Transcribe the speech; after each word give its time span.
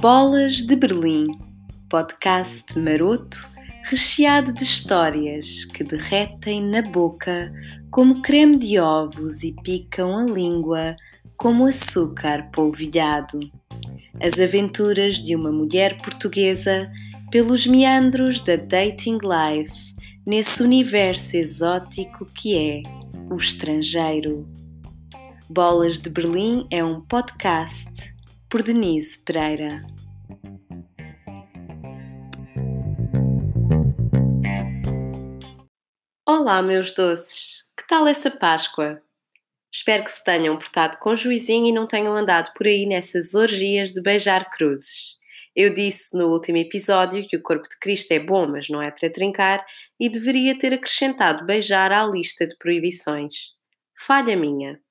Bolas 0.00 0.62
de 0.62 0.76
Berlim, 0.76 1.26
podcast 1.88 2.78
maroto 2.78 3.48
recheado 3.88 4.52
de 4.52 4.64
histórias 4.64 5.64
que 5.64 5.84
derretem 5.84 6.60
na 6.60 6.82
boca 6.82 7.52
como 7.90 8.20
creme 8.20 8.58
de 8.58 8.80
ovos 8.80 9.44
e 9.44 9.54
picam 9.62 10.18
a 10.18 10.24
língua 10.24 10.96
como 11.36 11.66
açúcar 11.66 12.50
polvilhado. 12.50 13.38
As 14.20 14.40
aventuras 14.40 15.16
de 15.16 15.36
uma 15.36 15.52
mulher 15.52 16.00
portuguesa 16.02 16.90
pelos 17.30 17.66
meandros 17.66 18.40
da 18.40 18.56
dating 18.56 19.18
life 19.22 19.94
nesse 20.26 20.62
universo 20.62 21.36
exótico 21.36 22.26
que 22.26 22.56
é 22.58 22.82
o 23.30 23.36
estrangeiro. 23.36 24.55
Bolas 25.48 26.00
de 26.00 26.10
Berlim 26.10 26.66
é 26.72 26.82
um 26.82 27.00
podcast 27.00 28.12
por 28.50 28.64
Denise 28.64 29.22
Pereira. 29.22 29.86
Olá, 36.26 36.60
meus 36.62 36.92
doces! 36.92 37.62
Que 37.78 37.86
tal 37.86 38.08
essa 38.08 38.28
Páscoa? 38.28 39.00
Espero 39.72 40.02
que 40.02 40.10
se 40.10 40.24
tenham 40.24 40.58
portado 40.58 40.98
com 40.98 41.14
juizinho 41.14 41.68
e 41.68 41.72
não 41.72 41.86
tenham 41.86 42.16
andado 42.16 42.52
por 42.52 42.66
aí 42.66 42.84
nessas 42.84 43.32
orgias 43.32 43.92
de 43.92 44.02
beijar 44.02 44.50
cruzes. 44.50 45.14
Eu 45.54 45.72
disse 45.72 46.18
no 46.18 46.26
último 46.26 46.58
episódio 46.58 47.24
que 47.28 47.36
o 47.36 47.42
corpo 47.42 47.68
de 47.68 47.78
Cristo 47.78 48.10
é 48.10 48.18
bom, 48.18 48.48
mas 48.48 48.68
não 48.68 48.82
é 48.82 48.90
para 48.90 49.12
trincar, 49.12 49.64
e 49.98 50.08
deveria 50.08 50.58
ter 50.58 50.74
acrescentado 50.74 51.46
beijar 51.46 51.92
à 51.92 52.04
lista 52.04 52.48
de 52.48 52.56
proibições. 52.58 53.54
Falha 53.96 54.36
minha. 54.36 54.84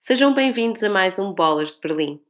Sejam 0.00 0.32
bem-vindos 0.32 0.84
a 0.84 0.88
mais 0.88 1.18
um 1.18 1.34
Bolas 1.34 1.74
de 1.74 1.80
Berlim. 1.80 2.20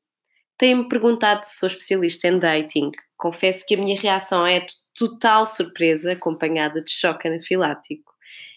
Têm-me 0.57 0.89
perguntado 0.89 1.45
se 1.45 1.59
sou 1.59 1.67
especialista 1.67 2.27
em 2.27 2.39
dating. 2.39 2.91
Confesso 3.15 3.65
que 3.67 3.75
a 3.75 3.79
minha 3.79 4.01
reação 4.01 4.45
é 4.47 4.61
de 4.61 4.75
total 4.99 5.45
surpresa, 5.45 6.13
acompanhada 6.13 6.83
de 6.83 6.91
choque 6.91 7.29
anafilático. 7.29 8.15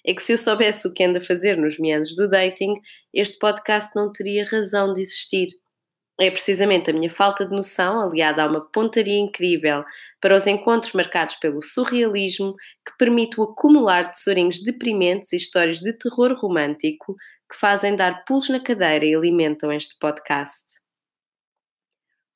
É 0.08 0.14
que 0.14 0.24
se 0.24 0.32
eu 0.32 0.38
soubesse 0.38 0.88
o 0.88 0.94
que 0.94 1.04
anda 1.04 1.20
a 1.20 1.22
fazer 1.22 1.58
nos 1.58 1.78
meandros 1.78 2.16
do 2.16 2.30
dating, 2.30 2.74
este 3.14 3.38
podcast 3.38 3.94
não 3.96 4.14
teria 4.14 4.48
razão 4.50 4.94
de 4.94 5.02
existir. 5.02 5.50
É 6.20 6.32
precisamente 6.32 6.90
a 6.90 6.94
minha 6.94 7.10
falta 7.10 7.46
de 7.46 7.52
noção, 7.54 8.00
aliada 8.00 8.44
a 8.44 8.48
uma 8.48 8.62
pontaria 8.72 9.20
incrível 9.20 9.84
para 10.22 10.36
os 10.36 10.48
encontros 10.48 10.94
marcados 10.94 11.36
pelo 11.36 11.62
surrealismo, 11.62 12.56
que 12.86 12.96
permite 12.98 13.40
o 13.40 13.44
acumular 13.44 14.10
tesourinhos 14.10 14.64
deprimentes 14.64 15.34
e 15.34 15.38
histórias 15.38 15.80
de 15.80 15.92
terror 15.98 16.34
romântico 16.40 17.16
que 17.52 17.58
fazem 17.58 17.96
dar 17.98 18.24
pulos 18.24 18.48
na 18.48 18.62
cadeira 18.62 19.06
e 19.06 19.14
alimentam 19.14 19.72
este 19.74 19.98
podcast. 20.00 20.80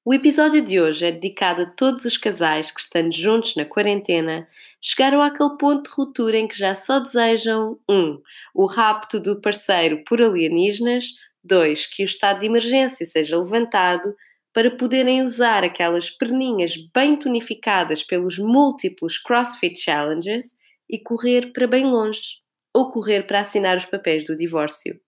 O 0.03 0.13
episódio 0.13 0.63
de 0.63 0.80
hoje 0.80 1.05
é 1.05 1.11
dedicado 1.11 1.63
a 1.63 1.66
todos 1.66 2.03
os 2.05 2.17
casais 2.17 2.69
que, 2.69 2.80
estando 2.80 3.11
juntos 3.11 3.55
na 3.55 3.66
quarentena, 3.66 4.47
chegaram 4.80 5.22
àquele 5.22 5.57
ponto 5.57 5.89
de 5.89 5.95
ruptura 5.95 6.38
em 6.38 6.47
que 6.47 6.55
já 6.55 6.75
só 6.75 6.99
desejam 6.99 7.80
1. 7.89 7.95
Um, 7.95 8.22
o 8.53 8.66
rapto 8.66 9.19
do 9.19 9.41
parceiro 9.41 10.03
por 10.03 10.22
alienígenas, 10.22 11.05
2. 11.44 11.88
Que 11.88 12.03
o 12.03 12.05
estado 12.05 12.41
de 12.41 12.45
emergência 12.45 13.05
seja 13.05 13.39
levantado 13.39 14.13
para 14.53 14.69
poderem 14.69 15.23
usar 15.23 15.63
aquelas 15.63 16.09
perninhas 16.09 16.75
bem 16.94 17.17
tonificadas 17.17 18.03
pelos 18.03 18.38
múltiplos 18.38 19.17
CrossFit 19.17 19.75
Challenges 19.79 20.55
e 20.89 21.00
correr 21.00 21.52
para 21.52 21.67
bem 21.67 21.85
longe, 21.85 22.38
ou 22.73 22.91
correr 22.91 23.25
para 23.25 23.39
assinar 23.39 23.75
os 23.75 23.85
papéis 23.85 24.23
do 24.23 24.35
divórcio. 24.35 25.00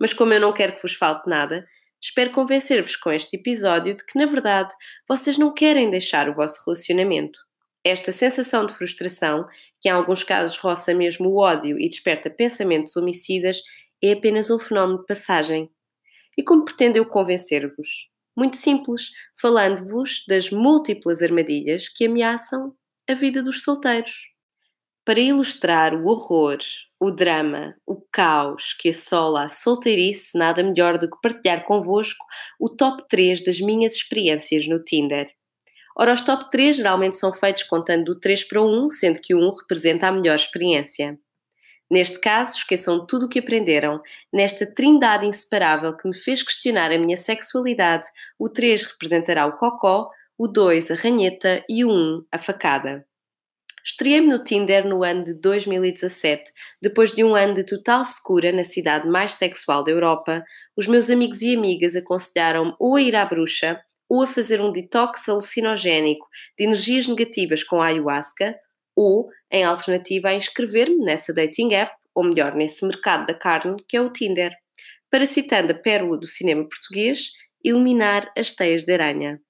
Mas 0.00 0.12
como 0.12 0.32
eu 0.32 0.40
não 0.40 0.52
quero 0.52 0.74
que 0.74 0.82
vos 0.82 0.94
falte 0.94 1.28
nada, 1.28 1.66
Espero 2.02 2.32
convencer-vos 2.32 2.96
com 2.96 3.10
este 3.10 3.36
episódio 3.36 3.94
de 3.94 4.04
que, 4.06 4.18
na 4.18 4.24
verdade, 4.24 4.74
vocês 5.06 5.36
não 5.36 5.52
querem 5.52 5.90
deixar 5.90 6.30
o 6.30 6.34
vosso 6.34 6.64
relacionamento. 6.64 7.38
Esta 7.84 8.10
sensação 8.10 8.64
de 8.64 8.72
frustração, 8.72 9.46
que 9.80 9.88
em 9.88 9.92
alguns 9.92 10.24
casos 10.24 10.56
roça 10.56 10.94
mesmo 10.94 11.28
o 11.28 11.36
ódio 11.36 11.78
e 11.78 11.90
desperta 11.90 12.30
pensamentos 12.30 12.96
homicidas, 12.96 13.60
é 14.02 14.12
apenas 14.12 14.50
um 14.50 14.58
fenómeno 14.58 15.00
de 15.00 15.06
passagem. 15.06 15.70
E 16.38 16.42
como 16.42 16.64
pretendo 16.64 16.96
eu 16.96 17.04
convencer-vos? 17.04 18.08
Muito 18.34 18.56
simples, 18.56 19.10
falando-vos 19.38 20.24
das 20.26 20.50
múltiplas 20.50 21.20
armadilhas 21.20 21.86
que 21.86 22.06
ameaçam 22.06 22.74
a 23.06 23.12
vida 23.12 23.42
dos 23.42 23.62
solteiros. 23.62 24.22
Para 25.04 25.20
ilustrar 25.20 25.94
o 25.94 26.06
horror, 26.06 26.58
o 27.00 27.10
drama, 27.10 27.74
o 27.86 27.98
caos 28.12 28.74
que 28.78 28.90
assola 28.90 29.44
a 29.44 29.48
solteirice, 29.48 30.36
nada 30.36 30.62
melhor 30.62 30.98
do 30.98 31.10
que 31.10 31.16
partilhar 31.22 31.64
convosco 31.64 32.24
o 32.60 32.68
top 32.68 33.02
3 33.08 33.42
das 33.42 33.58
minhas 33.58 33.94
experiências 33.94 34.68
no 34.68 34.84
Tinder. 34.84 35.30
Ora, 35.98 36.12
os 36.12 36.20
top 36.20 36.50
3 36.50 36.76
geralmente 36.76 37.16
são 37.16 37.32
feitos 37.32 37.62
contando 37.62 38.04
do 38.04 38.20
3 38.20 38.44
para 38.44 38.62
1, 38.62 38.90
sendo 38.90 39.20
que 39.20 39.34
o 39.34 39.38
1 39.38 39.50
representa 39.60 40.08
a 40.08 40.12
melhor 40.12 40.34
experiência. 40.34 41.18
Neste 41.90 42.20
caso, 42.20 42.58
esqueçam 42.58 43.04
tudo 43.06 43.26
o 43.26 43.28
que 43.28 43.40
aprenderam. 43.40 44.00
Nesta 44.32 44.66
trindade 44.66 45.26
inseparável 45.26 45.96
que 45.96 46.06
me 46.06 46.16
fez 46.16 46.42
questionar 46.42 46.92
a 46.92 46.98
minha 46.98 47.16
sexualidade, 47.16 48.04
o 48.38 48.48
3 48.48 48.84
representará 48.84 49.46
o 49.46 49.56
cocó, 49.56 50.08
o 50.38 50.46
2 50.46 50.90
a 50.90 50.94
ranheta 50.94 51.64
e 51.68 51.84
o 51.84 51.90
1 51.90 52.26
a 52.30 52.38
facada. 52.38 53.06
Estreiei-me 53.90 54.28
no 54.28 54.44
Tinder 54.44 54.86
no 54.86 55.02
ano 55.02 55.24
de 55.24 55.34
2017. 55.34 56.52
Depois 56.80 57.12
de 57.12 57.24
um 57.24 57.34
ano 57.34 57.54
de 57.54 57.66
total 57.66 58.04
secura 58.04 58.52
na 58.52 58.62
cidade 58.62 59.08
mais 59.08 59.32
sexual 59.32 59.82
da 59.82 59.90
Europa, 59.90 60.44
os 60.76 60.86
meus 60.86 61.10
amigos 61.10 61.42
e 61.42 61.56
amigas 61.56 61.96
aconselharam-me 61.96 62.72
ou 62.78 62.94
a 62.94 63.02
ir 63.02 63.16
à 63.16 63.24
bruxa 63.24 63.80
ou 64.08 64.22
a 64.22 64.28
fazer 64.28 64.60
um 64.60 64.70
detox 64.70 65.28
alucinogénico 65.28 66.24
de 66.56 66.66
energias 66.66 67.08
negativas 67.08 67.64
com 67.64 67.82
a 67.82 67.86
ayahuasca, 67.86 68.56
ou, 68.94 69.28
em 69.50 69.64
alternativa, 69.64 70.28
a 70.28 70.34
inscrever-me 70.34 71.04
nessa 71.04 71.34
dating 71.34 71.74
app, 71.74 71.92
ou 72.14 72.22
melhor, 72.22 72.54
nesse 72.54 72.86
mercado 72.86 73.26
da 73.26 73.34
carne 73.34 73.76
que 73.88 73.96
é 73.96 74.00
o 74.00 74.12
Tinder, 74.12 74.52
para, 75.10 75.26
citando 75.26 75.72
a 75.72 75.76
pérola 75.76 76.18
do 76.18 76.26
cinema 76.26 76.62
português, 76.68 77.30
eliminar 77.64 78.30
as 78.36 78.52
teias 78.52 78.84
de 78.84 78.92
aranha. 78.92 79.40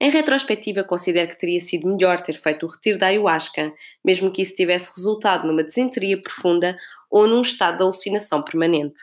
Em 0.00 0.10
retrospectiva, 0.10 0.82
considero 0.84 1.28
que 1.28 1.38
teria 1.38 1.60
sido 1.60 1.86
melhor 1.86 2.20
ter 2.20 2.34
feito 2.34 2.66
o 2.66 2.68
retiro 2.68 2.98
da 2.98 3.06
ayahuasca, 3.06 3.72
mesmo 4.04 4.30
que 4.30 4.42
isso 4.42 4.54
tivesse 4.54 4.90
resultado 4.96 5.46
numa 5.46 5.62
desenteria 5.62 6.20
profunda 6.20 6.76
ou 7.10 7.26
num 7.26 7.40
estado 7.40 7.78
de 7.78 7.82
alucinação 7.84 8.42
permanente. 8.42 9.00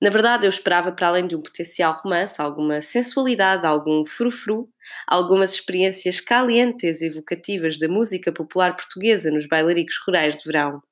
Na 0.00 0.10
verdade, 0.10 0.44
eu 0.44 0.50
esperava, 0.50 0.92
para 0.92 1.08
além 1.08 1.26
de 1.26 1.34
um 1.34 1.40
potencial 1.40 1.98
romance, 2.02 2.40
alguma 2.40 2.80
sensualidade, 2.80 3.66
algum 3.66 4.04
frufru, 4.04 4.68
algumas 5.06 5.54
experiências 5.54 6.20
calientes 6.20 7.00
e 7.00 7.06
evocativas 7.06 7.78
da 7.78 7.88
música 7.88 8.30
popular 8.30 8.76
portuguesa 8.76 9.30
nos 9.30 9.46
bailaricos 9.46 9.96
rurais 10.06 10.36
de 10.36 10.44
verão. 10.44 10.82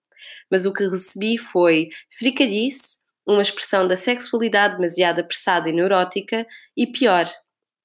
Mas 0.51 0.65
o 0.67 0.73
que 0.73 0.85
recebi 0.85 1.37
foi 1.37 1.91
fricalhice, 2.17 3.03
uma 3.27 3.43
expressão 3.43 3.87
da 3.87 3.97
sexualidade 3.97 4.77
demasiado 4.77 5.21
apressada 5.21 5.69
e 5.69 5.73
neurótica, 5.73 6.47
e 6.77 6.87
pior, 6.87 7.31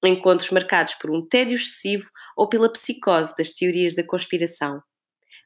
encontros 0.08 0.50
marcados 0.52 0.96
por 0.96 1.12
um 1.12 1.26
tédio 1.26 1.56
excessivo 1.56 2.10
ou 2.36 2.48
pela 2.48 2.72
psicose 2.72 3.34
das 3.38 3.52
teorias 3.52 3.96
da 3.96 4.04
conspiração. 4.06 4.82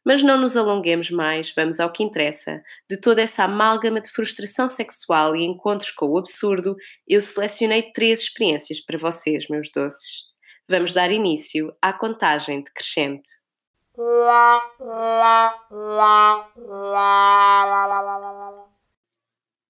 Mas 0.06 0.24
não 0.24 0.38
nos 0.40 0.58
alonguemos 0.58 1.12
mais, 1.12 1.54
vamos 1.56 1.80
ao 1.80 1.92
que 1.92 2.04
interessa. 2.04 2.62
De 2.90 3.00
toda 3.00 3.22
essa 3.22 3.44
amálgama 3.44 4.02
de 4.02 4.10
frustração 4.10 4.68
sexual 4.68 5.36
e 5.36 5.44
encontros 5.44 5.92
com 5.92 6.08
o 6.08 6.18
absurdo, 6.18 6.76
eu 7.08 7.22
selecionei 7.22 7.92
três 7.92 8.22
experiências 8.22 8.80
para 8.80 8.98
vocês, 8.98 9.48
meus 9.48 9.70
doces. 9.72 10.32
Vamos 10.68 10.94
dar 10.94 11.12
início 11.12 11.72
à 11.82 11.94
contagem 11.94 12.64
decrescente. 12.64 13.30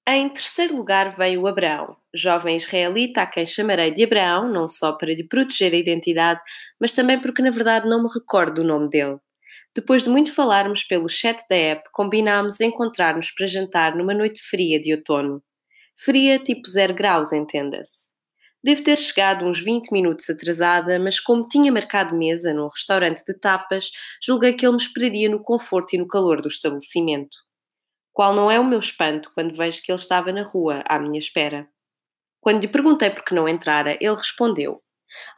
Em 0.07 0.30
terceiro 0.30 0.75
lugar 0.75 1.10
veio 1.10 1.48
Abraão, 1.48 1.98
jovem 2.16 2.58
israelita 2.58 3.22
a 3.22 3.28
quem 3.28 3.46
chamarei 3.46 3.92
de 3.92 4.04
Abraão, 4.04 4.52
não 4.52 4.68
só 4.68 4.94
para 4.94 5.13
lhe 5.13 5.28
proteger 5.28 5.74
a 5.74 5.78
identidade, 5.78 6.42
mas 6.80 6.94
também 6.94 7.19
porque 7.19 7.42
na 7.42 7.52
verdade 7.52 7.88
não 7.88 8.04
me 8.04 8.10
recordo 8.13 8.56
do 8.56 8.63
nome 8.63 8.90
dele. 8.90 9.18
Depois 9.74 10.04
de 10.04 10.10
muito 10.10 10.34
falarmos 10.34 10.84
pelo 10.84 11.08
chat 11.08 11.42
da 11.50 11.56
app, 11.56 11.90
combinámos 11.94 12.60
encontrar-nos 12.60 13.31
para 13.31 13.48
jantar 13.48 13.96
numa 13.96 14.13
noite 14.13 14.42
fria 14.42 14.80
de 14.81 14.94
outono. 14.94 15.42
Fria 15.98 16.38
tipo 16.40 16.68
zero 16.68 16.94
graus, 16.94 17.31
entenda-se. 17.31 18.12
Devo 18.64 18.84
ter 18.84 18.98
chegado 18.98 19.46
uns 19.46 19.60
20 19.60 19.92
minutos 19.92 20.30
atrasada, 20.30 21.00
mas 21.00 21.19
como 21.19 21.48
tinha 21.48 21.72
marcado 21.72 22.16
mesa 22.16 22.54
num 22.54 22.68
restaurante 22.68 23.24
de 23.25 23.34
tapas, 23.40 23.90
julguei 24.24 24.54
que 24.54 24.66
ele 24.66 24.75
me 24.75 24.81
esperaria 24.81 25.30
no 25.30 25.42
conforto 25.42 25.96
e 25.96 25.98
no 25.98 26.07
calor 26.07 26.42
do 26.42 26.48
estabelecimento. 26.48 27.38
Qual 28.14 28.36
não 28.36 28.52
é 28.52 28.60
o 28.60 28.66
meu 28.66 28.78
espanto 28.78 29.31
quando 29.34 29.56
vejo 29.56 29.81
que 29.81 29.92
ele 29.92 30.00
estava 30.00 30.31
na 30.31 30.44
rua 30.44 30.84
à 30.88 31.00
minha 31.00 31.18
espera. 31.18 31.68
Quando 32.42 32.62
lhe 32.62 32.68
perguntei 32.68 33.12
por 33.12 33.24
que 33.24 33.36
não 33.36 33.48
entrara, 33.48 33.98
ele 34.02 34.16
respondeu: 34.16 34.82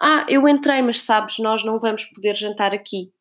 Ah, 0.01 0.25
eu 0.29 0.47
entrei, 0.47 0.81
mas 0.81 1.01
sabes, 1.01 1.37
nós 1.39 1.63
não 1.63 1.77
vamos 1.77 2.05
poder 2.05 2.35
jantar 2.35 2.73
aqui. 2.73 3.11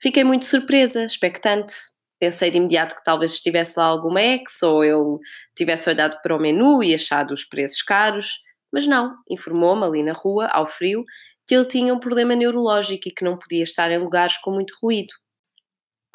Fiquei 0.00 0.22
muito 0.22 0.46
surpresa, 0.46 1.04
expectante. 1.04 1.74
Pensei 2.20 2.50
de 2.50 2.56
imediato 2.56 2.96
que 2.96 3.04
talvez 3.04 3.32
estivesse 3.32 3.78
lá 3.78 3.86
alguma 3.86 4.22
ex 4.22 4.62
ou 4.62 4.82
ele 4.84 5.18
tivesse 5.56 5.88
olhado 5.90 6.18
para 6.22 6.34
o 6.34 6.40
menu 6.40 6.82
e 6.82 6.94
achado 6.94 7.34
os 7.34 7.44
preços 7.44 7.82
caros, 7.82 8.40
mas 8.72 8.86
não, 8.86 9.14
informou-me 9.28 9.84
ali 9.84 10.02
na 10.02 10.12
rua, 10.12 10.46
ao 10.46 10.66
frio, 10.66 11.04
que 11.46 11.54
ele 11.54 11.64
tinha 11.64 11.94
um 11.94 12.00
problema 12.00 12.34
neurológico 12.34 13.08
e 13.08 13.12
que 13.12 13.24
não 13.24 13.38
podia 13.38 13.62
estar 13.62 13.90
em 13.90 13.98
lugares 13.98 14.36
com 14.38 14.50
muito 14.50 14.74
ruído. 14.82 15.12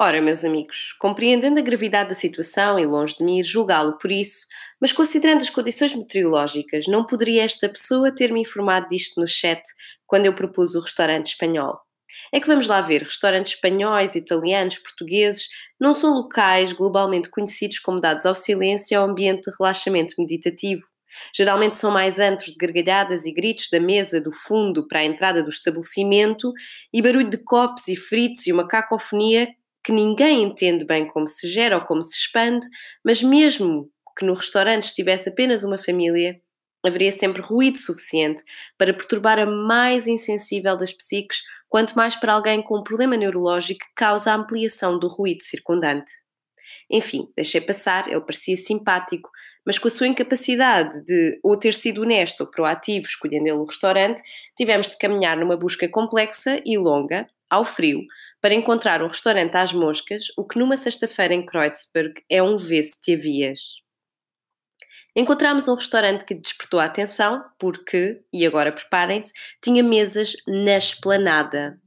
Ora, 0.00 0.20
meus 0.20 0.44
amigos, 0.44 0.92
compreendendo 0.98 1.60
a 1.60 1.62
gravidade 1.62 2.08
da 2.08 2.14
situação 2.16 2.80
e 2.80 2.84
longe 2.84 3.16
de 3.16 3.22
mim 3.22 3.44
julgá-lo 3.44 3.96
por 3.96 4.10
isso, 4.10 4.44
mas 4.80 4.92
considerando 4.92 5.42
as 5.42 5.50
condições 5.50 5.94
meteorológicas, 5.94 6.86
não 6.88 7.06
poderia 7.06 7.44
esta 7.44 7.68
pessoa 7.68 8.12
ter-me 8.12 8.40
informado 8.40 8.88
disto 8.88 9.20
no 9.20 9.28
chat 9.28 9.62
quando 10.04 10.26
eu 10.26 10.34
propus 10.34 10.74
o 10.74 10.80
restaurante 10.80 11.28
espanhol. 11.28 11.78
É 12.32 12.40
que 12.40 12.46
vamos 12.48 12.66
lá 12.66 12.80
ver, 12.80 13.04
restaurantes 13.04 13.54
espanhóis, 13.54 14.16
italianos, 14.16 14.78
portugueses 14.78 15.46
não 15.80 15.94
são 15.94 16.12
locais 16.12 16.72
globalmente 16.72 17.30
conhecidos 17.30 17.78
como 17.78 18.00
dados 18.00 18.26
ao 18.26 18.34
silêncio 18.34 18.94
e 18.94 18.96
ao 18.96 19.08
ambiente 19.08 19.48
de 19.48 19.56
relaxamento 19.56 20.14
meditativo. 20.18 20.82
Geralmente 21.32 21.76
são 21.76 21.92
mais 21.92 22.18
antros 22.18 22.50
de 22.50 22.56
gargalhadas 22.56 23.26
e 23.26 23.32
gritos 23.32 23.68
da 23.70 23.78
mesa 23.78 24.20
do 24.20 24.32
fundo 24.32 24.88
para 24.88 24.98
a 24.98 25.04
entrada 25.04 25.40
do 25.40 25.50
estabelecimento 25.50 26.52
e 26.92 27.00
barulho 27.00 27.30
de 27.30 27.44
copos 27.44 27.86
e 27.86 27.94
fritos 27.94 28.44
e 28.48 28.52
uma 28.52 28.66
cacofonia 28.66 29.48
que 29.84 29.92
ninguém 29.92 30.42
entende 30.42 30.84
bem 30.84 31.06
como 31.06 31.28
se 31.28 31.46
gera 31.46 31.76
ou 31.76 31.84
como 31.84 32.02
se 32.02 32.16
expande, 32.16 32.66
mas 33.04 33.22
mesmo 33.22 33.90
que 34.18 34.24
no 34.24 34.34
restaurante 34.34 34.84
estivesse 34.84 35.28
apenas 35.28 35.62
uma 35.62 35.78
família, 35.78 36.40
haveria 36.84 37.12
sempre 37.12 37.42
ruído 37.42 37.78
suficiente 37.78 38.42
para 38.78 38.94
perturbar 38.94 39.38
a 39.38 39.46
mais 39.46 40.06
insensível 40.06 40.76
das 40.76 40.92
psiques, 40.92 41.42
quanto 41.68 41.94
mais 41.94 42.14
para 42.14 42.34
alguém 42.34 42.62
com 42.62 42.78
um 42.78 42.82
problema 42.82 43.16
neurológico 43.16 43.80
que 43.80 43.94
causa 43.94 44.32
a 44.32 44.36
ampliação 44.36 44.98
do 44.98 45.08
ruído 45.08 45.42
circundante. 45.42 46.12
Enfim, 46.90 47.28
deixei 47.36 47.60
passar, 47.60 48.08
ele 48.08 48.20
parecia 48.20 48.56
simpático, 48.56 49.30
mas 49.66 49.78
com 49.78 49.88
a 49.88 49.90
sua 49.90 50.06
incapacidade 50.06 51.02
de 51.04 51.38
ou 51.42 51.56
ter 51.58 51.74
sido 51.74 52.02
honesto 52.02 52.42
ou 52.42 52.50
proativo 52.50 53.06
escolhendo 53.06 53.48
ele 53.48 53.56
o 53.56 53.64
restaurante, 53.64 54.22
tivemos 54.56 54.88
de 54.88 54.98
caminhar 54.98 55.36
numa 55.36 55.56
busca 55.56 55.88
complexa 55.88 56.60
e 56.64 56.76
longa, 56.78 57.26
ao 57.54 57.64
frio, 57.64 58.02
para 58.40 58.54
encontrar 58.54 59.02
um 59.02 59.08
restaurante 59.08 59.56
às 59.56 59.72
moscas, 59.72 60.26
o 60.36 60.46
que 60.46 60.58
numa 60.58 60.76
sexta-feira 60.76 61.34
em 61.34 61.44
Kreuzberg 61.44 62.14
é 62.30 62.42
um 62.42 62.56
vê-se 62.56 63.00
te 63.00 63.14
havias. 63.14 63.82
Encontramos 65.16 65.68
um 65.68 65.74
restaurante 65.74 66.24
que 66.24 66.34
despertou 66.34 66.80
a 66.80 66.84
atenção 66.84 67.42
porque, 67.58 68.22
e 68.32 68.44
agora 68.44 68.72
preparem-se, 68.72 69.32
tinha 69.62 69.82
mesas 69.82 70.36
na 70.46 70.76
esplanada. 70.76 71.80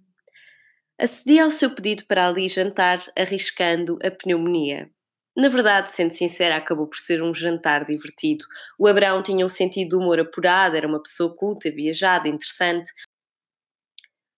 Acedi 1.00 1.40
ao 1.40 1.52
seu 1.52 1.69
pedido 1.69 2.06
para 2.08 2.28
ali 2.28 2.48
jantar, 2.48 3.00
arriscando 3.16 4.00
a 4.04 4.10
pneumonia. 4.10 4.90
Na 5.38 5.50
verdade, 5.50 5.92
sendo 5.92 6.14
sincera, 6.14 6.56
acabou 6.56 6.88
por 6.88 6.98
ser 6.98 7.22
um 7.22 7.31
jantar 7.31 7.86
divertido. 7.86 8.44
O 8.80 8.88
Abraão 8.88 9.22
tinha 9.22 9.46
um 9.46 9.50
sentido 9.50 9.90
de 9.90 9.96
humor 9.96 10.19
apurado, 10.19 10.75
era 10.75 10.88
uma 10.88 11.00
pessoa 11.00 11.36
culta, 11.36 11.69
viajada, 11.69 12.28
interessante. 12.28 12.92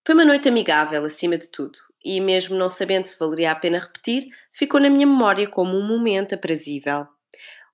Foi 0.10 0.16
uma 0.16 0.26
noite 0.26 0.50
amigável, 0.50 1.06
acima 1.06 1.38
de 1.38 1.48
tudo, 1.50 1.78
e 2.04 2.20
mesmo 2.20 2.58
não 2.58 2.68
sabendo 2.68 3.06
se 3.06 3.16
valeria 3.20 3.52
a 3.52 3.56
pena 3.56 3.78
repetir, 3.78 4.26
ficou 4.52 4.80
na 4.80 4.90
minha 4.90 5.06
memória 5.06 5.48
como 5.48 5.78
um 5.78 5.88
momento 5.88 6.34
aprazível. 6.34 7.06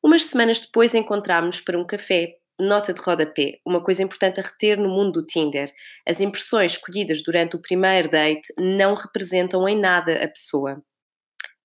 Umas 0.04 0.26
semanas 0.26 0.60
depois 0.60 0.94
encontrámos-nos 0.94 1.62
para 1.62 1.80
um 1.80 1.88
café. 1.88 2.36
Nota 2.60 2.94
de 2.94 3.00
rodapé, 3.00 3.62
uma 3.66 3.82
coisa 3.82 4.04
importante 4.04 4.42
a 4.42 4.44
reter 4.44 4.78
no 4.78 4.90
mundo 4.90 5.22
do 5.22 5.26
Tinder. 5.26 5.72
As 6.06 6.20
impressões 6.20 6.74
escolhidas 6.74 7.24
durante 7.24 7.56
o 7.56 7.62
primeiro 7.62 8.10
date 8.10 8.54
não 8.60 8.96
representam 8.96 9.66
em 9.70 9.80
nada 9.80 10.22
a 10.22 10.28
pessoa. 10.28 10.84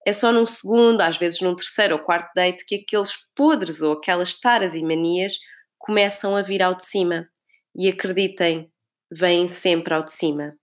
É 0.06 0.12
só 0.12 0.32
num 0.32 0.46
segundo, 0.46 1.00
às 1.00 1.18
vezes 1.18 1.40
num 1.40 1.56
terceiro 1.56 1.96
ou 1.96 2.00
quarto 2.00 2.30
date, 2.32 2.64
que 2.64 2.76
aqueles 2.76 3.14
podres 3.34 3.82
ou 3.82 3.94
aquelas 3.94 4.38
taras 4.38 4.76
e 4.76 4.84
manias 4.84 5.36
começam 5.76 6.36
a 6.36 6.42
vir 6.42 6.62
ao 6.62 6.76
de 6.76 6.84
cima. 6.84 7.28
E 7.74 7.88
acreditem, 7.88 8.70
vêm 9.10 9.48
sempre 9.48 9.94
ao 9.94 10.04
de 10.04 10.12
cima. 10.12 10.59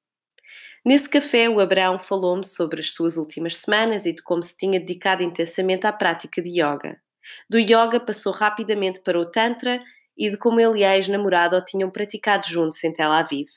Nesse 0.85 1.09
café, 1.09 1.49
o 1.49 1.59
Abraão 1.59 1.99
falou-me 1.99 2.45
sobre 2.45 2.79
as 2.79 2.93
suas 2.93 3.17
últimas 3.17 3.57
semanas 3.57 4.05
e 4.05 4.13
de 4.13 4.21
como 4.21 4.41
se 4.41 4.55
tinha 4.55 4.79
dedicado 4.79 5.23
intensamente 5.23 5.85
à 5.85 5.91
prática 5.91 6.41
de 6.41 6.61
yoga. 6.61 7.01
Do 7.49 7.57
yoga 7.57 7.99
passou 7.99 8.31
rapidamente 8.31 9.01
para 9.01 9.19
o 9.19 9.25
Tantra 9.25 9.81
e 10.17 10.29
de 10.29 10.37
como 10.37 10.59
ele 10.59 10.79
e 10.79 10.83
a 10.83 10.95
ex-namorada 10.95 11.57
o 11.57 11.65
tinham 11.65 11.91
praticado 11.91 12.47
juntos 12.47 12.83
em 12.83 12.93
Tel 12.93 13.11
Aviv. 13.11 13.47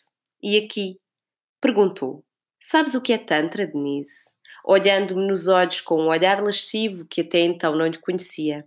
E 0.43 0.59
aqui 0.59 0.99
perguntou: 1.61 2.25
Sabes 2.61 2.95
o 2.95 3.01
que 3.01 3.13
é 3.13 3.19
Tantra, 3.19 3.67
Denise? 3.67 4.39
Olhando-me 4.65 5.27
nos 5.27 5.47
olhos 5.47 5.81
com 5.81 6.03
um 6.03 6.09
olhar 6.09 6.43
lascivo 6.43 7.07
que 7.07 7.23
até 7.23 7.41
então 7.41 7.75
não 7.75 7.87
lhe 7.87 7.99
conhecia. 7.99 8.67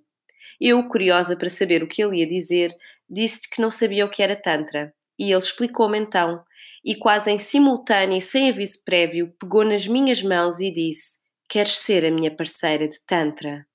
Eu, 0.59 0.87
curiosa 0.87 1.35
para 1.35 1.49
saber 1.49 1.83
o 1.83 1.87
que 1.87 2.01
ele 2.01 2.19
ia 2.19 2.27
dizer, 2.27 2.75
disse-lhe 3.09 3.49
que 3.53 3.61
não 3.61 3.69
sabia 3.69 4.05
o 4.05 4.09
que 4.09 4.23
era 4.23 4.35
Tantra. 4.35 4.93
E 5.19 5.31
ele 5.31 5.39
explicou-me 5.39 5.99
então, 5.99 6.43
e 6.83 6.95
quase 6.95 7.31
em 7.31 7.37
simultâneo 7.37 8.17
e 8.17 8.21
sem 8.21 8.49
aviso 8.49 8.83
prévio, 8.83 9.33
pegou 9.39 9.63
nas 9.63 9.87
minhas 9.87 10.21
mãos 10.21 10.59
e 10.59 10.71
disse: 10.71 11.19
Queres 11.49 11.77
ser 11.79 12.05
a 12.05 12.11
minha 12.11 12.35
parceira 12.35 12.87
de 12.87 12.99
Tantra? 13.05 13.65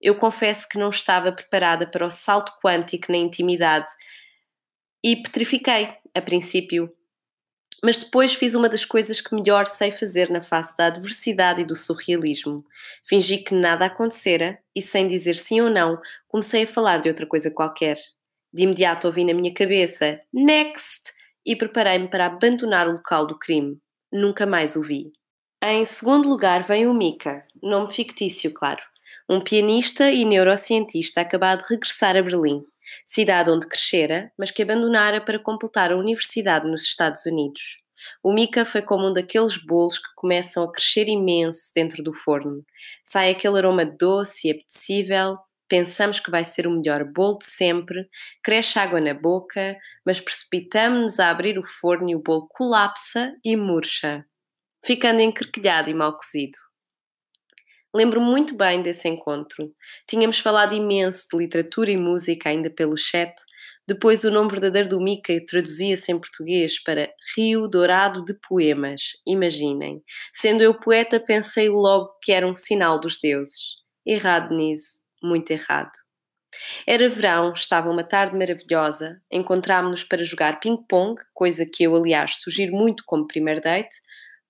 eu 0.00 0.14
confesso 0.14 0.66
que 0.68 0.78
não 0.78 0.88
estava 0.88 1.30
preparada 1.30 1.86
para 1.86 2.06
o 2.06 2.10
salto 2.10 2.52
quântico 2.64 3.12
na 3.12 3.18
intimidade 3.18 3.90
e 5.04 5.16
petrifiquei 5.16 5.92
a 6.14 6.22
princípio. 6.22 6.90
Mas 7.82 7.98
depois 7.98 8.34
fiz 8.34 8.54
uma 8.54 8.68
das 8.68 8.84
coisas 8.84 9.20
que 9.20 9.34
melhor 9.34 9.66
sei 9.66 9.90
fazer 9.90 10.30
na 10.30 10.42
face 10.42 10.76
da 10.76 10.86
adversidade 10.86 11.62
e 11.62 11.64
do 11.64 11.74
surrealismo. 11.74 12.64
Fingi 13.06 13.38
que 13.38 13.54
nada 13.54 13.86
acontecera 13.86 14.58
e, 14.74 14.82
sem 14.82 15.08
dizer 15.08 15.34
sim 15.34 15.62
ou 15.62 15.70
não, 15.70 15.98
comecei 16.28 16.64
a 16.64 16.66
falar 16.66 17.00
de 17.00 17.08
outra 17.08 17.26
coisa 17.26 17.50
qualquer. 17.50 17.96
De 18.52 18.64
imediato 18.64 19.06
ouvi 19.06 19.24
na 19.24 19.32
minha 19.32 19.52
cabeça 19.52 20.20
Next! 20.32 21.19
E 21.50 21.56
preparei-me 21.56 22.08
para 22.08 22.26
abandonar 22.26 22.88
o 22.88 22.92
local 22.92 23.26
do 23.26 23.38
crime. 23.38 23.78
Nunca 24.12 24.46
mais 24.46 24.76
o 24.76 24.82
vi. 24.82 25.12
Em 25.62 25.84
segundo 25.84 26.28
lugar 26.28 26.62
vem 26.62 26.86
o 26.86 26.94
Mika, 26.94 27.44
nome 27.62 27.92
fictício, 27.92 28.52
claro 28.52 28.80
um 29.30 29.40
pianista 29.40 30.10
e 30.10 30.24
neurocientista 30.24 31.20
acabado 31.20 31.62
de 31.62 31.68
regressar 31.68 32.16
a 32.16 32.22
Berlim, 32.22 32.64
cidade 33.06 33.48
onde 33.48 33.68
crescera, 33.68 34.32
mas 34.36 34.50
que 34.50 34.60
abandonara 34.60 35.20
para 35.20 35.38
completar 35.38 35.92
a 35.92 35.96
universidade 35.96 36.68
nos 36.68 36.82
Estados 36.82 37.24
Unidos. 37.26 37.78
O 38.24 38.32
Mika 38.32 38.64
foi 38.64 38.82
como 38.82 39.08
um 39.08 39.12
daqueles 39.12 39.56
bolos 39.56 39.98
que 39.98 40.08
começam 40.16 40.64
a 40.64 40.72
crescer 40.72 41.06
imenso 41.06 41.70
dentro 41.72 42.02
do 42.02 42.12
forno. 42.12 42.64
Sai 43.04 43.30
aquele 43.30 43.58
aroma 43.58 43.84
doce 43.84 44.48
e 44.48 44.50
apetecível, 44.50 45.36
pensamos 45.70 46.18
que 46.18 46.32
vai 46.32 46.44
ser 46.44 46.66
o 46.66 46.72
melhor 46.72 47.04
bolo 47.04 47.38
de 47.38 47.46
sempre, 47.46 48.08
cresce 48.42 48.78
água 48.78 49.00
na 49.00 49.14
boca, 49.14 49.78
mas 50.04 50.20
precipitamos-nos 50.20 51.20
a 51.20 51.30
abrir 51.30 51.56
o 51.58 51.64
forno 51.64 52.10
e 52.10 52.16
o 52.16 52.22
bolo 52.22 52.48
colapsa 52.48 53.32
e 53.44 53.56
murcha, 53.56 54.26
ficando 54.84 55.22
encarquilhado 55.22 55.88
e 55.88 55.94
mal 55.94 56.16
cozido. 56.16 56.58
Lembro-me 57.94 58.26
muito 58.26 58.56
bem 58.56 58.82
desse 58.82 59.08
encontro. 59.08 59.72
Tínhamos 60.08 60.40
falado 60.40 60.74
imenso 60.74 61.26
de 61.30 61.38
literatura 61.38 61.90
e 61.90 61.96
música 61.96 62.48
ainda 62.48 62.70
pelo 62.70 62.96
chat. 62.96 63.32
Depois 63.86 64.22
o 64.22 64.30
nome 64.30 64.50
verdadeiro 64.50 64.88
do 64.88 65.00
Mika 65.00 65.32
traduzia-se 65.46 66.12
em 66.12 66.18
português 66.18 66.80
para 66.82 67.12
Rio 67.36 67.68
Dourado 67.68 68.24
de 68.24 68.34
Poemas. 68.48 69.02
Imaginem. 69.26 70.02
Sendo 70.32 70.62
eu 70.62 70.78
poeta, 70.78 71.18
pensei 71.18 71.68
logo 71.68 72.16
que 72.22 72.32
era 72.32 72.46
um 72.46 72.54
sinal 72.54 73.00
dos 73.00 73.18
deuses. 73.20 73.78
Errado, 74.06 74.54
Nise. 74.54 75.09
Muito 75.22 75.50
errado. 75.50 75.90
Era 76.86 77.08
verão, 77.08 77.52
estava 77.52 77.90
uma 77.90 78.02
tarde 78.02 78.36
maravilhosa, 78.36 79.22
encontrámos-nos 79.30 80.04
para 80.04 80.24
jogar 80.24 80.60
ping-pong, 80.60 81.20
coisa 81.32 81.64
que 81.64 81.84
eu, 81.84 81.94
aliás, 81.94 82.36
sugiro 82.40 82.72
muito 82.72 83.04
como 83.06 83.26
primeiro 83.26 83.60
date, 83.60 83.96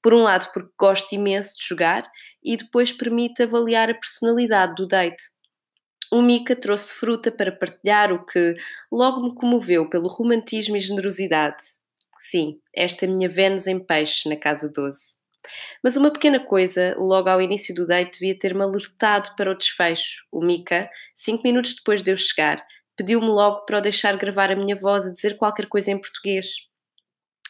por 0.02 0.14
um 0.14 0.22
lado, 0.22 0.50
porque 0.52 0.72
gosto 0.78 1.12
imenso 1.14 1.54
de 1.58 1.66
jogar 1.66 2.10
e 2.42 2.56
depois 2.56 2.92
permite 2.92 3.42
avaliar 3.42 3.90
a 3.90 3.94
personalidade 3.94 4.74
do 4.76 4.86
date. 4.86 5.22
O 6.12 6.22
Mika 6.22 6.56
trouxe 6.56 6.94
fruta 6.94 7.30
para 7.30 7.52
partilhar, 7.52 8.12
o 8.12 8.24
que 8.24 8.56
logo 8.90 9.22
me 9.22 9.34
comoveu 9.34 9.88
pelo 9.88 10.08
romantismo 10.08 10.76
e 10.76 10.80
generosidade. 10.80 11.62
Sim, 12.18 12.58
esta 12.74 13.06
minha 13.06 13.28
Vênus 13.28 13.66
em 13.66 13.78
peixe 13.78 14.28
na 14.28 14.36
casa 14.36 14.70
12. 14.74 15.20
Mas 15.82 15.96
uma 15.96 16.12
pequena 16.12 16.40
coisa, 16.40 16.94
logo 16.98 17.28
ao 17.28 17.40
início 17.40 17.74
do 17.74 17.86
date, 17.86 18.18
devia 18.18 18.38
ter-me 18.38 18.62
alertado 18.62 19.34
para 19.36 19.50
o 19.50 19.56
desfecho. 19.56 20.24
O 20.30 20.44
Mika, 20.44 20.90
cinco 21.14 21.42
minutos 21.42 21.74
depois 21.74 22.02
de 22.02 22.12
eu 22.12 22.16
chegar, 22.16 22.64
pediu-me 22.96 23.28
logo 23.28 23.64
para 23.64 23.78
o 23.78 23.80
deixar 23.80 24.16
gravar 24.16 24.50
a 24.50 24.56
minha 24.56 24.76
voz 24.76 25.06
a 25.06 25.12
dizer 25.12 25.36
qualquer 25.36 25.66
coisa 25.66 25.90
em 25.90 26.00
português. 26.00 26.70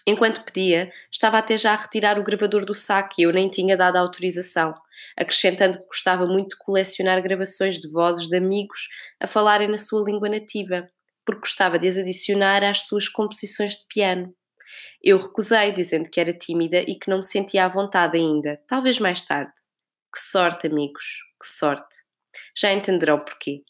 Enquanto 0.06 0.44
pedia, 0.44 0.90
estava 1.11 1.38
até 1.38 1.59
já 1.59 1.73
a 1.73 1.76
retirar 1.76 2.18
o 2.18 2.23
gravador 2.25 2.64
do 2.64 2.75
saco 2.75 3.14
e 3.18 3.23
eu 3.23 3.32
nem 3.32 3.49
tinha 3.49 3.76
dado 3.76 3.97
autorização, 3.97 4.75
acrescentando 5.16 5.78
que 5.78 5.87
gostava 5.87 6.26
muito 6.26 6.50
de 6.50 6.64
colecionar 6.64 7.23
gravações 7.23 7.78
de 7.78 7.88
vozes 7.90 8.28
de 8.28 8.37
amigos 8.37 8.88
a 9.20 9.26
falarem 9.26 9.68
na 9.68 9.78
sua 9.78 10.02
língua 10.04 10.28
nativa, 10.28 10.88
porque 11.25 11.42
gostava 11.42 11.78
de 11.78 11.87
as 11.87 11.97
adicionar 11.97 12.64
às 12.64 12.87
suas 12.87 13.09
composições 13.09 13.73
de 13.76 13.85
piano. 13.88 14.35
Eu 15.02 15.18
recusei, 15.18 15.72
dizendo 15.72 16.10
que 16.10 16.20
era 16.20 16.32
tímida 16.32 16.80
e 16.80 16.98
que 16.98 17.08
não 17.08 17.18
me 17.18 17.24
sentia 17.24 17.64
à 17.64 17.68
vontade 17.68 18.18
ainda, 18.18 18.60
talvez 18.66 18.98
mais 18.98 19.22
tarde. 19.22 19.52
Que 20.12 20.20
sorte, 20.20 20.66
amigos, 20.66 21.04
que 21.40 21.46
sorte. 21.46 21.98
Já 22.56 22.72
entenderão 22.72 23.18
porquê. 23.18 23.62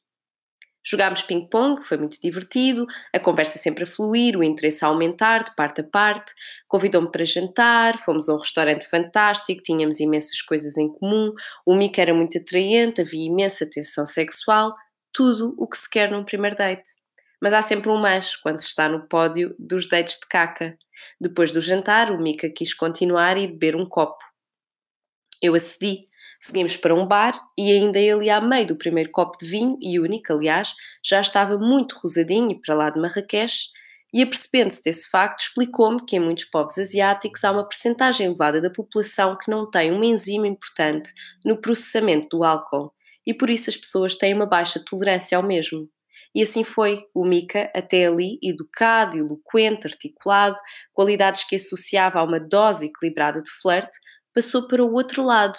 Jogámos 0.83 1.23
ping-pong, 1.23 1.85
foi 1.85 1.99
muito 1.99 2.21
divertido, 2.23 2.87
a 3.15 3.21
conversa 3.21 3.59
sempre 3.59 3.85
a 3.85 3.87
fluir, 3.87 4.37
o 4.37 4.43
interesse 4.43 4.85
a 4.85 4.89
aumentar 4.89 5.45
de 5.45 5.55
parte 5.55 5.83
a 5.83 5.85
parte. 5.85 6.33
Convidou-me 6.67 7.11
para 7.11 7.25
jantar, 7.25 7.99
fomos 7.99 8.29
a 8.29 8.35
um 8.35 8.39
restaurante 8.39 8.89
fantástico, 8.89 9.63
tínhamos 9.63 10.01
imensas 10.01 10.41
coisas 10.41 10.79
em 10.79 10.89
comum, 10.89 11.33
o 11.67 11.77
Mico 11.77 12.01
era 12.01 12.15
muito 12.15 12.39
atraente, 12.39 13.03
havia 13.03 13.27
imensa 13.27 13.69
tensão 13.69 14.07
sexual, 14.07 14.75
tudo 15.13 15.55
o 15.59 15.69
que 15.69 15.77
se 15.77 15.89
quer 15.89 16.11
num 16.11 16.25
primeiro 16.25 16.57
date. 16.57 17.00
Mas 17.41 17.53
há 17.53 17.63
sempre 17.63 17.91
um 17.91 17.97
mas 17.97 18.37
quando 18.37 18.61
se 18.61 18.69
está 18.69 18.89
no 18.89 19.07
pódio 19.09 19.55
dos 19.59 19.89
dates 19.89 20.19
de 20.19 20.27
caca. 20.29 20.77
Depois 21.21 21.53
do 21.53 21.61
jantar, 21.61 22.11
o 22.11 22.21
Mika 22.21 22.51
quis 22.51 22.75
continuar 22.75 23.37
e 23.39 23.47
beber 23.47 23.75
um 23.75 23.87
copo. 23.87 24.23
Eu 25.43 25.55
acedi. 25.55 26.09
Seguimos 26.43 26.77
para 26.77 26.95
um 26.95 27.07
bar 27.07 27.39
e 27.59 27.71
ainda 27.71 27.99
ele 27.99 28.31
a 28.31 28.41
meio 28.41 28.69
do 28.69 28.77
primeiro 28.77 29.11
copo 29.11 29.37
de 29.39 29.47
vinho, 29.47 29.77
e 29.81 30.01
único, 30.01 30.33
aliás, 30.33 30.75
já 31.05 31.21
estava 31.21 31.59
muito 31.59 31.99
rosadinho 31.99 32.59
para 32.65 32.75
lá 32.75 32.89
de 32.89 32.99
Marrakech, 32.99 33.69
e 34.13 34.23
apercebendo-se 34.23 34.83
desse 34.83 35.09
facto, 35.09 35.43
explicou-me 35.43 36.05
que 36.05 36.17
em 36.17 36.21
muitos 36.21 36.47
povos 36.47 36.79
asiáticos 36.79 37.45
há 37.45 37.53
uma 37.53 37.69
percentagem 37.69 38.27
elevada 38.27 38.61
da 38.61 38.71
população 38.71 39.37
que 39.37 39.51
não 39.51 39.71
tem 39.71 39.93
uma 39.93 40.07
enzima 40.07 40.49
importante 40.49 41.13
no 41.45 41.61
processamento 41.61 42.39
do 42.39 42.43
álcool, 42.43 42.93
e 43.27 43.35
por 43.35 43.51
isso 43.51 43.69
as 43.69 43.77
pessoas 43.77 44.17
têm 44.17 44.33
uma 44.33 44.47
baixa 44.47 44.83
tolerância 44.85 45.37
ao 45.37 45.45
mesmo. 45.45 45.89
E 46.35 46.43
assim 46.43 46.63
foi. 46.63 47.05
O 47.15 47.25
Mika, 47.25 47.71
até 47.75 48.07
ali, 48.07 48.39
educado, 48.43 49.17
eloquente, 49.17 49.87
articulado, 49.87 50.59
qualidades 50.93 51.45
que 51.45 51.57
associava 51.57 52.21
a 52.21 52.23
uma 52.23 52.39
dose 52.39 52.87
equilibrada 52.87 53.43
de 53.43 53.51
flerte, 53.63 53.99
passou 54.33 54.69
para 54.69 54.85
o 54.85 54.93
outro 54.93 55.23
lado, 55.25 55.59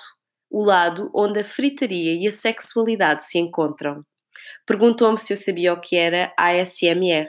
o 0.50 0.64
lado 0.64 1.12
onde 1.14 1.40
a 1.42 1.46
fritaria 1.46 2.14
e 2.14 2.28
a 2.28 2.32
sexualidade 2.32 3.24
se 3.24 3.38
encontram. 3.38 4.04
Perguntou-me 4.66 5.18
se 5.18 5.34
eu 5.34 5.38
sabia 5.38 5.74
o 5.74 5.80
que 5.80 5.96
era 5.96 6.34
ASMR. 6.38 7.28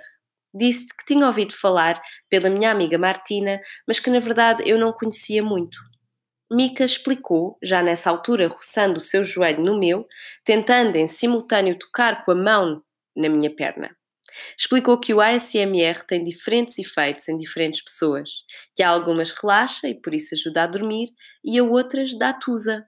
Disse 0.54 0.88
que 0.88 1.04
tinha 1.06 1.26
ouvido 1.26 1.52
falar 1.54 2.00
pela 2.28 2.50
minha 2.50 2.70
amiga 2.70 2.98
Martina, 2.98 3.60
mas 3.88 3.98
que 3.98 4.10
na 4.10 4.20
verdade 4.20 4.62
eu 4.66 4.78
não 4.78 4.92
conhecia 4.92 5.42
muito. 5.42 5.78
Mika 6.50 6.84
explicou, 6.84 7.56
já 7.62 7.82
nessa 7.82 8.10
altura 8.10 8.46
roçando 8.46 8.98
o 8.98 9.00
seu 9.00 9.24
joelho 9.24 9.64
no 9.64 9.78
meu, 9.78 10.06
tentando 10.44 10.96
em 10.96 11.06
simultâneo 11.06 11.78
tocar 11.78 12.24
com 12.24 12.32
a 12.32 12.34
mão 12.34 12.82
na 13.16 13.28
minha 13.28 13.54
perna. 13.54 13.90
Explicou 14.58 14.98
que 14.98 15.12
o 15.12 15.20
ASMR 15.20 16.04
tem 16.06 16.24
diferentes 16.24 16.78
efeitos 16.78 17.28
em 17.28 17.36
diferentes 17.36 17.82
pessoas, 17.82 18.30
que 18.74 18.82
há 18.82 18.88
algumas 18.88 19.30
relaxa 19.32 19.88
e 19.88 20.00
por 20.00 20.14
isso 20.14 20.34
ajuda 20.34 20.62
a 20.62 20.66
dormir, 20.66 21.08
e 21.44 21.58
a 21.58 21.64
outras 21.64 22.16
dá 22.16 22.32
tusa. 22.32 22.86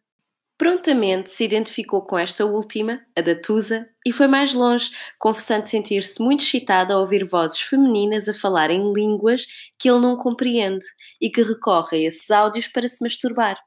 Prontamente 0.56 1.30
se 1.30 1.44
identificou 1.44 2.06
com 2.06 2.16
esta 2.16 2.46
última, 2.46 3.00
a 3.18 3.20
da 3.20 3.34
Tusa, 3.34 3.88
e 4.06 4.12
foi 4.12 4.28
mais 4.28 4.54
longe, 4.54 4.92
confessando 5.18 5.68
sentir-se 5.68 6.22
muito 6.22 6.44
excitada 6.44 6.94
ao 6.94 7.00
ouvir 7.00 7.24
vozes 7.24 7.60
femininas 7.60 8.28
a 8.28 8.34
falar 8.34 8.70
em 8.70 8.92
línguas 8.92 9.46
que 9.80 9.90
ele 9.90 9.98
não 9.98 10.16
compreende 10.16 10.84
e 11.20 11.28
que 11.28 11.42
recorre 11.42 11.98
a 11.98 12.08
esses 12.08 12.30
áudios 12.30 12.68
para 12.68 12.86
se 12.86 13.02
masturbar. 13.02 13.58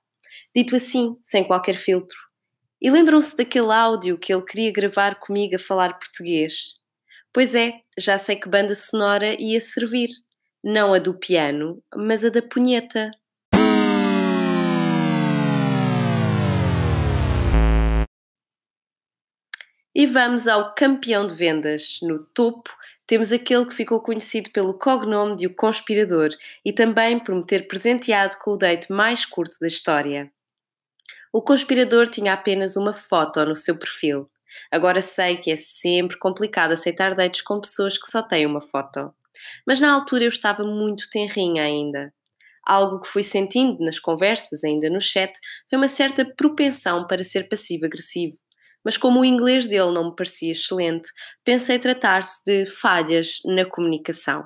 Dito 0.56 0.78
assim, 0.78 1.18
sem 1.22 1.44
qualquer 1.44 1.76
filtro. 1.76 2.27
E 2.80 2.92
lembram-se 2.92 3.36
daquele 3.36 3.74
áudio 3.74 4.20
que 4.20 4.32
ele 4.32 4.44
queria 4.44 4.72
gravar 4.72 5.16
comigo 5.16 5.56
a 5.56 5.60
falar 5.60 5.98
português? 5.98 6.76
Pois 7.34 7.56
é, 7.56 7.82
já 7.98 8.20
sei 8.20 8.36
que 8.36 8.48
banda 8.48 8.76
sonora 8.76 9.36
ia 9.42 9.60
servir. 9.60 10.10
Não 10.64 10.94
a 10.94 11.00
do 11.00 11.18
piano, 11.18 11.82
mas 11.96 12.24
a 12.24 12.30
da 12.30 12.42
punheta. 12.42 13.10
E 19.96 20.06
vamos 20.06 20.48
ao 20.48 20.76
campeão 20.76 21.26
de 21.26 21.34
vendas. 21.34 21.98
No 22.04 22.24
topo 22.26 22.70
temos 23.08 23.32
aquele 23.32 23.66
que 23.66 23.74
ficou 23.74 24.00
conhecido 24.02 24.52
pelo 24.52 24.78
cognome 24.78 25.36
de 25.36 25.48
O 25.48 25.56
Conspirador 25.56 26.30
e 26.64 26.72
também 26.72 27.18
por 27.18 27.34
me 27.34 27.44
ter 27.44 27.68
presenteado 27.68 28.36
com 28.40 28.52
o 28.52 28.58
date 28.58 28.92
mais 28.92 29.26
curto 29.26 29.56
da 29.60 29.68
história. 29.68 30.32
O 31.34 31.42
conspirador 31.42 32.08
tinha 32.08 32.34
apenas 32.34 32.76
uma 32.76 32.94
foto 32.94 33.46
no 33.46 33.56
seu 33.56 33.78
perfil. 33.78 34.30
Agora 34.72 35.02
sei 35.02 35.38
que 35.38 35.52
é 35.52 35.58
sempre 35.58 36.18
complicado 36.18 36.72
aceitar 36.72 37.16
dates 37.16 37.42
com 37.42 37.60
pessoas 37.60 37.98
que 37.98 38.10
só 38.10 38.22
têm 38.22 38.46
uma 38.46 38.62
foto. 38.62 39.14
Mas 39.66 39.80
na 39.80 39.92
altura 39.92 40.24
eu 40.24 40.30
estava 40.30 40.64
muito 40.64 41.10
tenrinha 41.10 41.64
ainda. 41.64 42.14
Algo 42.66 43.00
que 43.00 43.08
fui 43.08 43.24
sentindo 43.24 43.84
nas 43.84 44.00
conversas, 44.00 44.64
ainda 44.64 44.90
no 44.90 45.00
chat, 45.00 45.32
foi 45.70 45.78
uma 45.78 45.88
certa 45.88 46.26
propensão 46.26 47.06
para 47.08 47.24
ser 47.24 47.48
passivo-agressivo. 47.48 48.38
Mas 48.84 48.98
como 48.98 49.20
o 49.20 49.26
inglês 49.26 49.68
dele 49.68 49.92
não 49.92 50.10
me 50.10 50.16
parecia 50.16 50.52
excelente, 50.52 51.10
pensei 51.44 51.80
tratar-se 51.80 52.42
de 52.46 52.66
falhas 52.66 53.40
na 53.46 53.66
comunicação. 53.66 54.44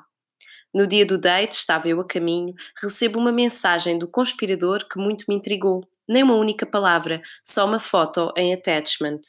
No 0.73 0.87
dia 0.87 1.05
do 1.05 1.17
date, 1.17 1.53
estava 1.53 1.87
eu 1.89 1.99
a 1.99 2.07
caminho, 2.07 2.53
recebo 2.81 3.19
uma 3.19 3.31
mensagem 3.31 3.99
do 3.99 4.07
conspirador 4.07 4.87
que 4.87 4.99
muito 4.99 5.25
me 5.27 5.35
intrigou. 5.35 5.81
Nem 6.11 6.23
uma 6.23 6.35
única 6.35 6.65
palavra, 6.65 7.21
só 7.41 7.65
uma 7.65 7.79
foto 7.79 8.33
em 8.35 8.53
attachment. 8.53 9.21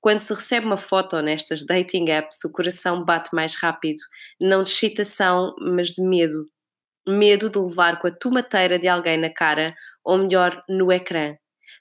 Quando 0.00 0.18
se 0.18 0.34
recebe 0.34 0.66
uma 0.66 0.76
foto 0.76 1.22
nestas 1.22 1.64
dating 1.64 2.10
apps, 2.10 2.44
o 2.44 2.50
coração 2.50 3.04
bate 3.04 3.32
mais 3.32 3.54
rápido, 3.54 4.00
não 4.40 4.64
de 4.64 4.70
excitação, 4.70 5.54
mas 5.60 5.90
de 5.90 6.02
medo. 6.02 6.44
Medo 7.06 7.48
de 7.48 7.60
levar 7.60 8.00
com 8.00 8.08
a 8.08 8.10
tomateira 8.10 8.76
de 8.76 8.88
alguém 8.88 9.16
na 9.16 9.30
cara, 9.30 9.72
ou 10.04 10.18
melhor, 10.18 10.60
no 10.68 10.90
ecrã. 10.90 11.36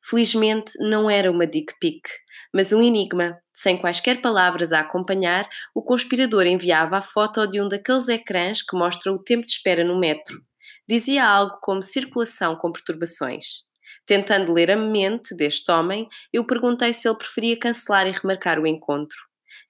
Felizmente 0.08 0.74
não 0.78 1.10
era 1.10 1.32
uma 1.32 1.48
dick 1.48 1.74
pic, 1.80 2.08
mas 2.54 2.72
um 2.72 2.84
enigma. 2.84 3.40
Sem 3.52 3.76
quaisquer 3.80 4.22
palavras 4.22 4.72
a 4.72 4.82
acompanhar, 4.82 5.50
o 5.74 5.82
conspirador 5.82 6.46
enviava 6.46 6.98
a 6.98 7.02
foto 7.02 7.48
de 7.48 7.60
um 7.60 7.68
daqueles 7.68 8.08
ecrãs 8.10 8.62
que 8.62 8.78
mostra 8.78 9.12
o 9.12 9.18
tempo 9.18 9.44
de 9.44 9.54
espera 9.54 9.84
no 9.84 10.00
metro. 10.00 10.40
Dizia 10.88 11.28
algo 11.28 11.58
como 11.64 11.82
circulação 11.82 12.56
com 12.56 12.72
perturbações. 12.72 13.65
Tentando 14.06 14.54
ler 14.54 14.70
a 14.70 14.78
mente 14.78 15.36
deste 15.36 15.72
homem, 15.72 16.08
eu 16.32 16.46
perguntei 16.46 16.94
se 16.94 17.08
ele 17.08 17.18
preferia 17.18 17.58
cancelar 17.58 18.08
e 18.08 18.12
remarcar 18.12 18.60
o 18.60 18.68
encontro. 18.68 19.18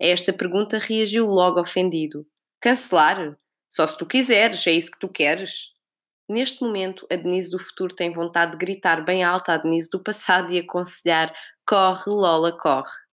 A 0.02 0.06
esta 0.06 0.34
pergunta 0.34 0.78
reagiu 0.78 1.26
logo 1.26 1.60
ofendido. 1.60 2.28
Cancelar? 2.60 3.38
Só 3.70 3.88
se 3.88 3.98
tu 3.98 4.06
quiseres, 4.06 4.66
é 4.68 4.72
isso 4.72 4.92
que 4.92 5.00
tu 5.00 5.08
queres. 5.08 5.74
Neste 6.28 6.64
momento, 6.64 7.08
a 7.12 7.16
Denise 7.16 7.52
do 7.52 7.60
futuro 7.60 7.94
tem 7.94 8.12
vontade 8.12 8.54
de 8.54 8.58
gritar 8.58 9.06
bem 9.06 9.24
alta 9.24 9.54
à 9.54 9.58
Denise 9.58 9.90
do 9.90 10.04
passado 10.04 10.52
e 10.52 10.60
aconselhar: 10.60 11.34
corre, 11.66 12.04
Lola, 12.08 12.52
corre. 12.58 13.06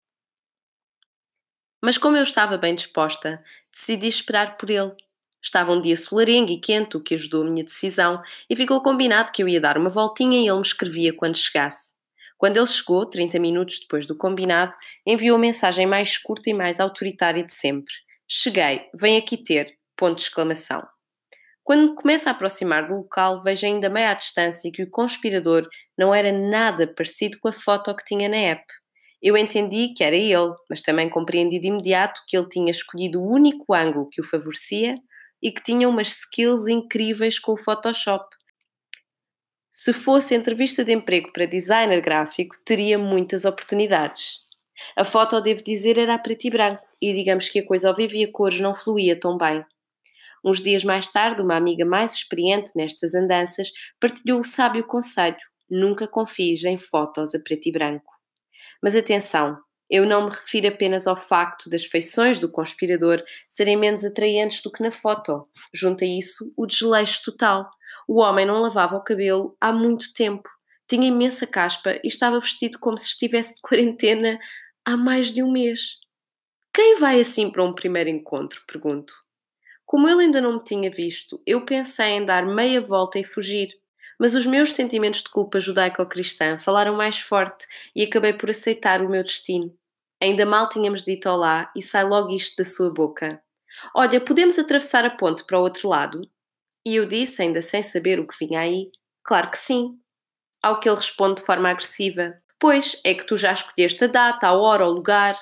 Mas 1.83 1.97
como 1.97 2.15
eu 2.15 2.23
estava 2.23 2.57
bem 2.57 2.73
disposta, 2.73 3.43
decidi 3.71 4.07
esperar 4.07 4.57
por 4.57 4.69
ele. 4.69 4.95
Estava 5.43 5.71
um 5.71 5.81
dia 5.81 5.97
solarengo 5.97 6.51
e 6.51 6.59
quente, 6.59 6.95
o 6.95 7.01
que 7.01 7.15
ajudou 7.15 7.43
a 7.43 7.49
minha 7.49 7.63
decisão, 7.63 8.21
e 8.49 8.55
ficou 8.55 8.81
combinado 8.83 9.31
que 9.31 9.41
eu 9.41 9.49
ia 9.49 9.59
dar 9.59 9.77
uma 9.77 9.89
voltinha 9.89 10.39
e 10.39 10.47
ele 10.47 10.55
me 10.55 10.61
escrevia 10.61 11.13
quando 11.13 11.37
chegasse. 11.37 11.93
Quando 12.37 12.57
ele 12.57 12.67
chegou, 12.67 13.05
30 13.05 13.39
minutos 13.39 13.79
depois 13.79 14.05
do 14.05 14.17
combinado, 14.17 14.75
enviou 15.05 15.37
a 15.37 15.39
mensagem 15.39 15.85
mais 15.85 16.17
curta 16.17 16.49
e 16.49 16.53
mais 16.53 16.79
autoritária 16.79 17.43
de 17.43 17.53
sempre. 17.53 17.93
Cheguei, 18.27 18.87
vem 18.93 19.17
aqui 19.17 19.37
ter, 19.37 19.77
ponto 19.95 20.15
de 20.17 20.23
exclamação. 20.23 20.81
Quando 21.63 21.95
me 22.03 22.15
a 22.15 22.31
aproximar 22.31 22.87
do 22.87 22.95
local, 22.95 23.43
vejo 23.43 23.65
ainda 23.65 23.89
meio 23.89 24.07
à 24.07 24.13
distância 24.13 24.71
que 24.71 24.81
o 24.81 24.89
conspirador 24.89 25.67
não 25.97 26.13
era 26.13 26.31
nada 26.31 26.87
parecido 26.87 27.37
com 27.39 27.47
a 27.47 27.53
foto 27.53 27.95
que 27.95 28.03
tinha 28.03 28.27
na 28.27 28.37
app. 28.37 28.63
Eu 29.21 29.37
entendi 29.37 29.93
que 29.95 30.03
era 30.03 30.15
ele, 30.15 30.53
mas 30.67 30.81
também 30.81 31.07
compreendi 31.07 31.59
de 31.59 31.67
imediato 31.67 32.21
que 32.27 32.35
ele 32.35 32.49
tinha 32.49 32.71
escolhido 32.71 33.21
o 33.21 33.31
único 33.31 33.73
ângulo 33.73 34.09
que 34.09 34.19
o 34.19 34.25
favorecia 34.25 34.95
e 35.41 35.51
que 35.51 35.63
tinha 35.63 35.87
umas 35.87 36.07
skills 36.07 36.67
incríveis 36.67 37.39
com 37.39 37.53
o 37.53 37.57
Photoshop. 37.57 38.35
Se 39.71 39.93
fosse 39.93 40.35
entrevista 40.35 40.83
de 40.83 40.93
emprego 40.93 41.31
para 41.31 41.45
designer 41.45 42.01
gráfico, 42.01 42.55
teria 42.65 42.99
muitas 42.99 43.45
oportunidades. 43.45 44.39
A 44.97 45.05
foto, 45.05 45.39
devo 45.39 45.63
dizer, 45.63 45.97
era 45.97 46.15
a 46.15 46.19
preto 46.19 46.45
e 46.45 46.49
branco, 46.49 46.83
e 47.01 47.13
digamos 47.13 47.49
que 47.49 47.59
a 47.59 47.65
coisa 47.65 47.87
ao 47.87 47.95
vivo 47.95 48.15
e 48.15 48.23
a 48.23 48.31
cores 48.31 48.59
não 48.59 48.75
fluía 48.75 49.19
tão 49.19 49.37
bem. 49.37 49.63
Uns 50.43 50.61
dias 50.61 50.83
mais 50.83 51.07
tarde, 51.07 51.41
uma 51.41 51.55
amiga 51.55 51.85
mais 51.85 52.15
experiente 52.15 52.71
nestas 52.75 53.13
andanças 53.13 53.71
partilhou 53.99 54.39
o 54.39 54.43
sábio 54.43 54.85
conselho: 54.85 55.37
nunca 55.69 56.07
confies 56.07 56.63
em 56.63 56.77
fotos 56.77 57.33
a 57.35 57.39
preto 57.39 57.67
e 57.69 57.71
branco. 57.71 58.11
Mas 58.81 58.95
atenção, 58.95 59.57
eu 59.91 60.05
não 60.05 60.25
me 60.25 60.31
refiro 60.31 60.69
apenas 60.69 61.05
ao 61.05 61.17
facto 61.17 61.69
das 61.69 61.85
feições 61.85 62.39
do 62.39 62.49
conspirador 62.49 63.21
serem 63.49 63.75
menos 63.75 64.05
atraentes 64.05 64.61
do 64.61 64.71
que 64.71 64.81
na 64.81 64.91
foto. 64.91 65.47
Junta 65.73 66.05
a 66.05 66.07
isso 66.07 66.53
o 66.55 66.65
desleixo 66.65 67.21
total. 67.25 67.69
O 68.07 68.21
homem 68.21 68.45
não 68.45 68.59
lavava 68.59 68.95
o 68.95 69.03
cabelo 69.03 69.55
há 69.59 69.71
muito 69.71 70.13
tempo, 70.13 70.49
tinha 70.87 71.07
imensa 71.07 71.45
caspa 71.45 71.99
e 72.03 72.07
estava 72.07 72.39
vestido 72.39 72.79
como 72.79 72.97
se 72.97 73.07
estivesse 73.07 73.55
de 73.55 73.61
quarentena 73.61 74.39
há 74.85 74.97
mais 74.97 75.31
de 75.31 75.43
um 75.43 75.51
mês. 75.51 75.97
Quem 76.73 76.95
vai 76.99 77.19
assim 77.19 77.51
para 77.51 77.63
um 77.63 77.73
primeiro 77.73 78.09
encontro? 78.09 78.61
Pergunto. 78.65 79.13
Como 79.85 80.07
ele 80.07 80.23
ainda 80.23 80.39
não 80.39 80.53
me 80.53 80.63
tinha 80.63 80.89
visto, 80.89 81.41
eu 81.45 81.65
pensei 81.65 82.11
em 82.11 82.25
dar 82.25 82.45
meia 82.45 82.79
volta 82.79 83.19
e 83.19 83.25
fugir, 83.25 83.69
Mas 84.19 84.35
os 84.35 84.45
meus 84.45 84.73
sentimentos 84.73 85.23
de 85.23 85.29
culpa 85.31 85.59
judaico-cristã 85.59 86.55
falaram 86.57 86.95
mais 86.95 87.17
forte 87.19 87.65
e 87.95 88.03
acabei 88.03 88.33
por 88.33 88.51
aceitar 88.51 89.01
o 89.01 89.09
meu 89.09 89.23
destino. 89.23 89.75
Ainda 90.21 90.45
mal 90.45 90.69
tínhamos 90.69 91.03
dito 91.03 91.27
olá 91.27 91.71
e 91.75 91.81
sai 91.81 92.03
logo 92.03 92.29
isto 92.29 92.57
da 92.57 92.63
sua 92.63 92.93
boca. 92.93 93.41
Olha, 93.95 94.21
podemos 94.21 94.59
atravessar 94.59 95.03
a 95.03 95.09
ponte 95.09 95.43
para 95.43 95.57
o 95.57 95.63
outro 95.63 95.89
lado? 95.89 96.21
E 96.85 96.95
eu 96.95 97.07
disse, 97.07 97.41
ainda 97.41 97.59
sem 97.59 97.81
saber 97.81 98.19
o 98.19 98.27
que 98.27 98.37
vinha 98.37 98.59
aí, 98.59 98.91
claro 99.23 99.49
que 99.49 99.57
sim. 99.57 99.97
Ao 100.61 100.79
que 100.79 100.87
ele 100.87 100.97
responde 100.97 101.39
de 101.39 101.45
forma 101.45 101.69
agressiva: 101.69 102.35
Pois, 102.59 103.01
é 103.03 103.15
que 103.15 103.25
tu 103.25 103.35
já 103.35 103.51
escolheste 103.51 104.03
a 104.03 104.07
data, 104.07 104.47
a 104.47 104.53
hora, 104.53 104.85
o 104.85 104.91
lugar, 104.91 105.35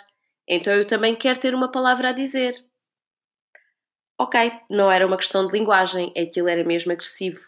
então 0.48 0.72
eu 0.72 0.88
também 0.88 1.14
quero 1.14 1.40
ter 1.40 1.54
uma 1.54 1.70
palavra 1.70 2.10
a 2.10 2.14
dizer. 2.14 2.56
Ok, 4.18 4.52
não 4.72 4.90
era 4.90 5.06
uma 5.06 5.18
questão 5.18 5.46
de 5.46 5.54
linguagem, 5.58 6.14
é 6.16 6.26
que 6.26 6.40
ele 6.40 6.52
era 6.52 6.64
mesmo 6.64 6.92
agressivo. 6.94 7.42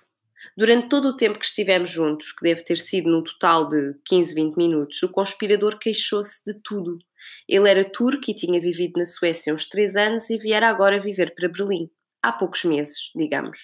Durante 0.57 0.89
todo 0.89 1.09
o 1.09 1.15
tempo 1.15 1.39
que 1.39 1.45
estivemos 1.45 1.89
juntos, 1.89 2.33
que 2.33 2.43
deve 2.43 2.63
ter 2.63 2.77
sido 2.77 3.09
num 3.09 3.23
total 3.23 3.67
de 3.67 3.93
15, 4.05 4.33
20 4.35 4.55
minutos, 4.57 5.01
o 5.03 5.09
conspirador 5.09 5.77
queixou-se 5.79 6.43
de 6.45 6.53
tudo. 6.61 6.97
Ele 7.47 7.69
era 7.69 7.83
turco 7.83 8.29
e 8.29 8.35
tinha 8.35 8.59
vivido 8.59 8.97
na 8.97 9.05
Suécia 9.05 9.53
uns 9.53 9.67
3 9.67 9.95
anos 9.95 10.29
e 10.29 10.37
viera 10.37 10.67
agora 10.67 10.99
viver 10.99 11.33
para 11.35 11.49
Berlim, 11.49 11.89
há 12.21 12.31
poucos 12.31 12.63
meses, 12.63 13.11
digamos. 13.15 13.59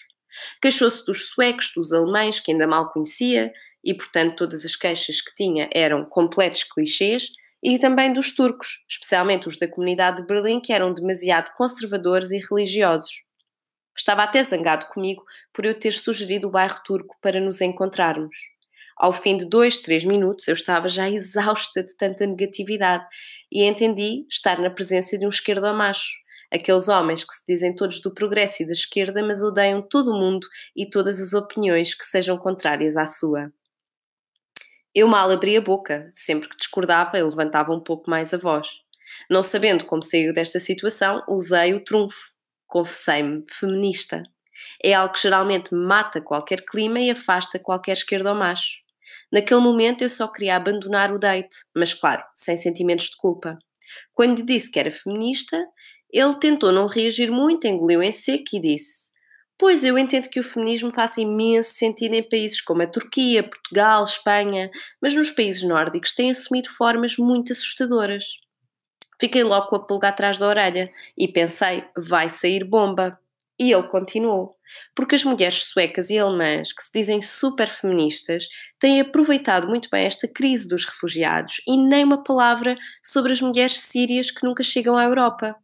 Queixou-se 0.62 1.06
dos 1.06 1.30
suecos, 1.30 1.72
dos 1.76 1.94
alemães, 1.94 2.40
que 2.40 2.52
ainda 2.52 2.68
mal 2.68 2.92
conhecia, 2.92 3.52
e, 3.84 3.94
portanto, 3.94 4.36
todas 4.36 4.66
as 4.66 4.76
queixas 4.76 5.22
que 5.22 5.34
tinha 5.36 5.70
eram 5.74 6.06
completos 6.06 6.64
clichês, 6.64 7.30
e 7.64 7.80
também 7.80 8.14
dos 8.14 8.34
turcos, 8.34 8.86
especialmente 8.88 9.48
os 9.48 9.58
da 9.58 9.68
comunidade 9.68 10.18
de 10.18 10.28
Berlim, 10.28 10.60
que 10.60 10.74
eram 10.74 10.94
demasiado 10.94 11.54
conservadores 11.56 12.32
e 12.32 12.40
religiosos. 12.40 13.24
Estava 13.98 14.24
até 14.24 14.44
zangado 14.44 14.86
comigo 14.88 15.24
por 15.52 15.66
eu 15.66 15.78
ter 15.78 15.94
sugerido 15.94 16.48
o 16.48 16.52
bairro 16.52 16.80
turco 16.86 17.16
para 17.20 17.40
nos 17.40 17.62
encontrarmos. 17.62 18.38
Ao 19.00 19.14
fim 19.14 19.38
de 19.38 19.46
dois, 19.46 19.78
três 19.78 20.04
minutos, 20.04 20.48
eu 20.48 20.54
estava 20.54 20.90
já 20.90 21.08
exausta 21.08 21.84
de 21.84 21.96
tanta 21.96 22.26
negatividade 22.26 23.06
e 23.52 23.64
entendi 23.64 24.26
estar 24.28 24.60
na 24.60 24.72
presença 24.72 25.18
de 25.18 25.26
um 25.26 25.30
esquerdo 25.30 25.72
macho, 25.74 26.16
aqueles 26.52 26.88
homens 26.88 27.24
que 27.24 27.34
se 27.34 27.46
dizem 27.48 27.76
todos 27.76 28.02
do 28.02 28.14
progresso 28.14 28.64
e 28.64 28.66
da 28.66 28.72
esquerda, 28.72 29.24
mas 29.24 29.44
odeiam 29.44 29.82
todo 29.82 30.12
o 30.12 30.20
mundo 30.20 30.48
e 30.76 30.90
todas 30.90 31.22
as 31.22 31.34
opiniões 31.34 31.94
que 31.94 32.06
sejam 32.06 32.38
contrárias 32.38 32.98
à 32.98 33.06
sua. 33.06 33.52
Eu 34.96 35.08
mal 35.08 35.30
abria 35.30 35.60
a 35.60 35.62
boca, 35.62 36.10
sempre 36.16 36.50
que 36.50 36.58
discordava, 36.58 37.18
ele 37.18 37.30
levantava 37.30 37.72
um 37.72 37.80
pouco 37.80 38.10
mais 38.10 38.34
a 38.34 38.38
voz. 38.38 38.68
Não 39.30 39.44
sabendo 39.44 39.86
como 39.86 40.02
sair 40.02 40.34
desta 40.34 40.60
situação, 40.60 41.24
usei 41.30 41.74
o 41.76 41.84
trunfo. 41.84 42.32
Confessei-me 42.66 43.46
feminista. 43.48 44.24
É 44.84 44.94
algo 44.94 45.14
que 45.14 45.22
geralmente 45.22 45.74
mata 45.74 46.20
qualquer 46.20 46.66
clima 46.66 47.00
e 47.00 47.12
afasta 47.12 47.60
qualquer 47.60 47.94
esquerda 47.94 48.32
ou 48.32 48.36
macho. 48.36 48.87
Naquele 49.32 49.60
momento 49.60 50.04
eu 50.04 50.10
só 50.10 50.28
queria 50.28 50.56
abandonar 50.56 51.14
o 51.14 51.20
date, 51.20 51.56
mas 51.76 51.94
claro, 51.94 52.24
sem 52.34 52.56
sentimentos 52.56 53.08
de 53.10 53.18
culpa. 53.18 53.58
Quando 54.14 54.46
disse 54.46 54.72
que 54.72 54.80
era 54.80 54.92
feminista, 54.92 55.62
ele 56.12 56.36
tentou 56.36 56.72
não 56.72 56.88
reagir 56.88 57.30
muito, 57.30 57.68
engoliu 57.68 58.02
em 58.02 58.12
seco 58.12 58.44
e 58.54 58.62
disse: 58.62 59.12
Pois 59.58 59.84
eu 59.84 59.98
entendo 59.98 60.30
que 60.30 60.40
o 60.40 60.44
feminismo 60.44 60.92
faça 60.92 61.20
imenso 61.20 61.74
sentido 61.74 62.14
em 62.14 62.28
países 62.28 62.62
como 62.62 62.84
a 62.84 62.88
Turquia, 62.88 63.44
Portugal, 63.44 64.04
Espanha, 64.04 64.70
mas 65.02 65.16
nos 65.16 65.32
países 65.32 65.64
nórdicos 65.64 66.14
tem 66.14 66.32
assumido 66.32 66.70
formas 66.70 67.18
muito 67.18 67.52
assustadoras. 67.52 68.24
Fiquei 69.20 69.44
logo 69.44 69.68
com 69.68 69.76
a 69.76 69.86
pulga 69.86 70.10
atrás 70.10 70.38
da 70.38 70.48
orelha 70.48 70.92
e 71.18 71.28
pensei, 71.28 71.84
vai 71.98 72.30
sair 72.30 72.64
bomba. 72.64 73.20
E 73.60 73.72
ele 73.72 73.88
continuou, 73.88 74.56
porque 74.96 75.16
as 75.16 75.24
mulheres 75.24 75.66
suecas 75.66 76.12
e 76.12 76.20
alemãs, 76.20 76.72
que 76.72 76.84
se 76.84 76.92
dizem 76.94 77.22
super 77.22 77.68
feministas, 77.68 78.48
têm 78.80 79.02
aproveitado 79.02 79.68
muito 79.68 79.90
bem 79.90 80.06
esta 80.06 80.28
crise 80.28 80.68
dos 80.68 80.86
refugiados 80.86 81.62
e 81.68 81.76
nem 81.76 82.04
uma 82.04 82.24
palavra 82.24 82.78
sobre 83.04 83.34
as 83.34 83.42
mulheres 83.42 83.82
sírias 83.82 84.30
que 84.30 84.46
nunca 84.46 84.62
chegam 84.62 84.96
à 84.96 85.04
Europa. 85.04 85.56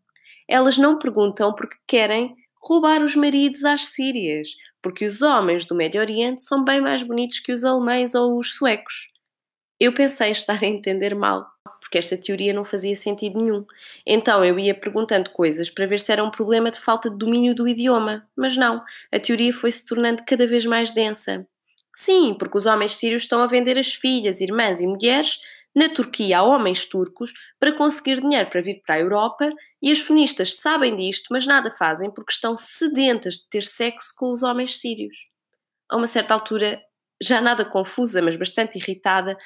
Elas 0.47 0.77
não 0.77 0.97
perguntam 0.97 1.53
porque 1.53 1.77
querem 1.87 2.35
roubar 2.63 3.03
os 3.03 3.15
maridos 3.15 3.63
às 3.63 3.85
sírias, 3.87 4.49
porque 4.81 5.05
os 5.05 5.21
homens 5.21 5.65
do 5.65 5.75
Médio 5.75 6.01
Oriente 6.01 6.41
são 6.41 6.63
bem 6.63 6.81
mais 6.81 7.03
bonitos 7.03 7.39
que 7.39 7.51
os 7.51 7.63
alemães 7.63 8.15
ou 8.15 8.39
os 8.39 8.55
suecos. 8.55 9.12
Eu 9.83 9.91
pensei 9.91 10.31
estar 10.31 10.63
a 10.63 10.65
entender 10.65 11.13
mal, 11.13 11.45
porque 11.81 11.97
esta 11.97 12.15
teoria 12.15 12.53
não 12.53 12.63
fazia 12.63 12.95
sentido 12.95 13.37
nenhum. 13.37 13.65
Então 14.07 14.41
eu 14.41 14.57
ia 14.57 14.73
perguntando 14.73 15.29
coisas 15.31 15.69
para 15.69 15.85
ver 15.85 15.99
se 15.99 16.09
era 16.09 16.23
um 16.23 16.31
problema 16.31 16.71
de 16.71 16.79
falta 16.79 17.09
de 17.09 17.17
domínio 17.17 17.53
do 17.53 17.67
idioma, 17.67 18.25
mas 18.33 18.55
não, 18.55 18.81
a 19.11 19.19
teoria 19.19 19.53
foi 19.53 19.69
se 19.73 19.85
tornando 19.85 20.23
cada 20.25 20.47
vez 20.47 20.65
mais 20.65 20.93
densa. 20.93 21.45
Sim, 21.93 22.33
porque 22.33 22.57
os 22.57 22.65
homens 22.65 22.93
sírios 22.93 23.23
estão 23.23 23.41
a 23.41 23.45
vender 23.45 23.77
as 23.77 23.93
filhas, 23.93 24.39
irmãs 24.39 24.79
e 24.79 24.87
mulheres 24.87 25.39
na 25.75 25.89
Turquia 25.89 26.39
há 26.39 26.43
homens 26.43 26.85
turcos 26.85 27.33
para 27.59 27.73
conseguir 27.73 28.21
dinheiro 28.21 28.49
para 28.49 28.61
vir 28.61 28.79
para 28.85 28.95
a 28.95 28.99
Europa 28.99 29.49
e 29.81 29.91
as 29.91 29.99
feministas 29.99 30.55
sabem 30.61 30.95
disto, 30.95 31.27
mas 31.29 31.45
nada 31.45 31.69
fazem 31.69 32.09
porque 32.09 32.31
estão 32.31 32.55
sedentas 32.55 33.33
de 33.33 33.49
ter 33.49 33.63
sexo 33.63 34.13
com 34.15 34.31
os 34.31 34.43
homens 34.43 34.79
sírios. 34.79 35.29
A 35.89 35.97
uma 35.97 36.07
certa 36.07 36.33
altura, 36.33 36.81
já 37.21 37.41
nada 37.41 37.65
confusa, 37.65 38.21
mas 38.21 38.37
bastante 38.37 38.77
irritada, 38.77 39.37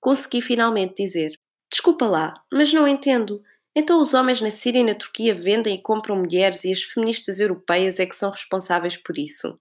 consegui 0.00 0.40
finalmente 0.40 1.02
dizer: 1.02 1.32
Desculpa 1.70 2.06
lá, 2.06 2.34
mas 2.52 2.72
não 2.72 2.86
entendo. 2.86 3.42
Então 3.74 4.00
os 4.00 4.14
homens 4.14 4.40
na 4.40 4.50
Síria 4.50 4.80
e 4.80 4.84
na 4.84 4.94
Turquia 4.94 5.34
vendem 5.34 5.74
e 5.74 5.82
compram 5.82 6.16
mulheres 6.16 6.64
e 6.64 6.72
as 6.72 6.82
feministas 6.82 7.40
europeias 7.40 8.00
é 8.00 8.06
que 8.06 8.16
são 8.16 8.30
responsáveis 8.30 8.96
por 8.96 9.18
isso. 9.18 9.58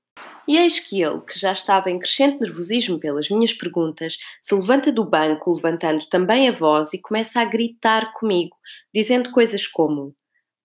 E 0.48 0.58
eis 0.58 0.80
que 0.80 1.02
ele, 1.02 1.19
que 1.21 1.38
já 1.38 1.52
estava 1.52 1.91
em 1.91 2.00
crescente 2.00 2.39
nervosismo 2.39 3.00
pelas 3.00 3.30
minhas 3.30 3.52
perguntas, 3.52 4.17
se 4.41 4.56
levanta 4.56 4.91
do 4.91 5.04
banco, 5.04 5.54
levantando 5.54 6.06
também 6.08 6.48
a 6.48 6.54
voz 6.54 6.93
e 6.93 7.02
começa 7.02 7.41
a 7.41 7.45
gritar 7.45 8.13
comigo, 8.13 8.56
dizendo 8.93 9.32
coisas 9.32 9.67
como: 9.67 10.15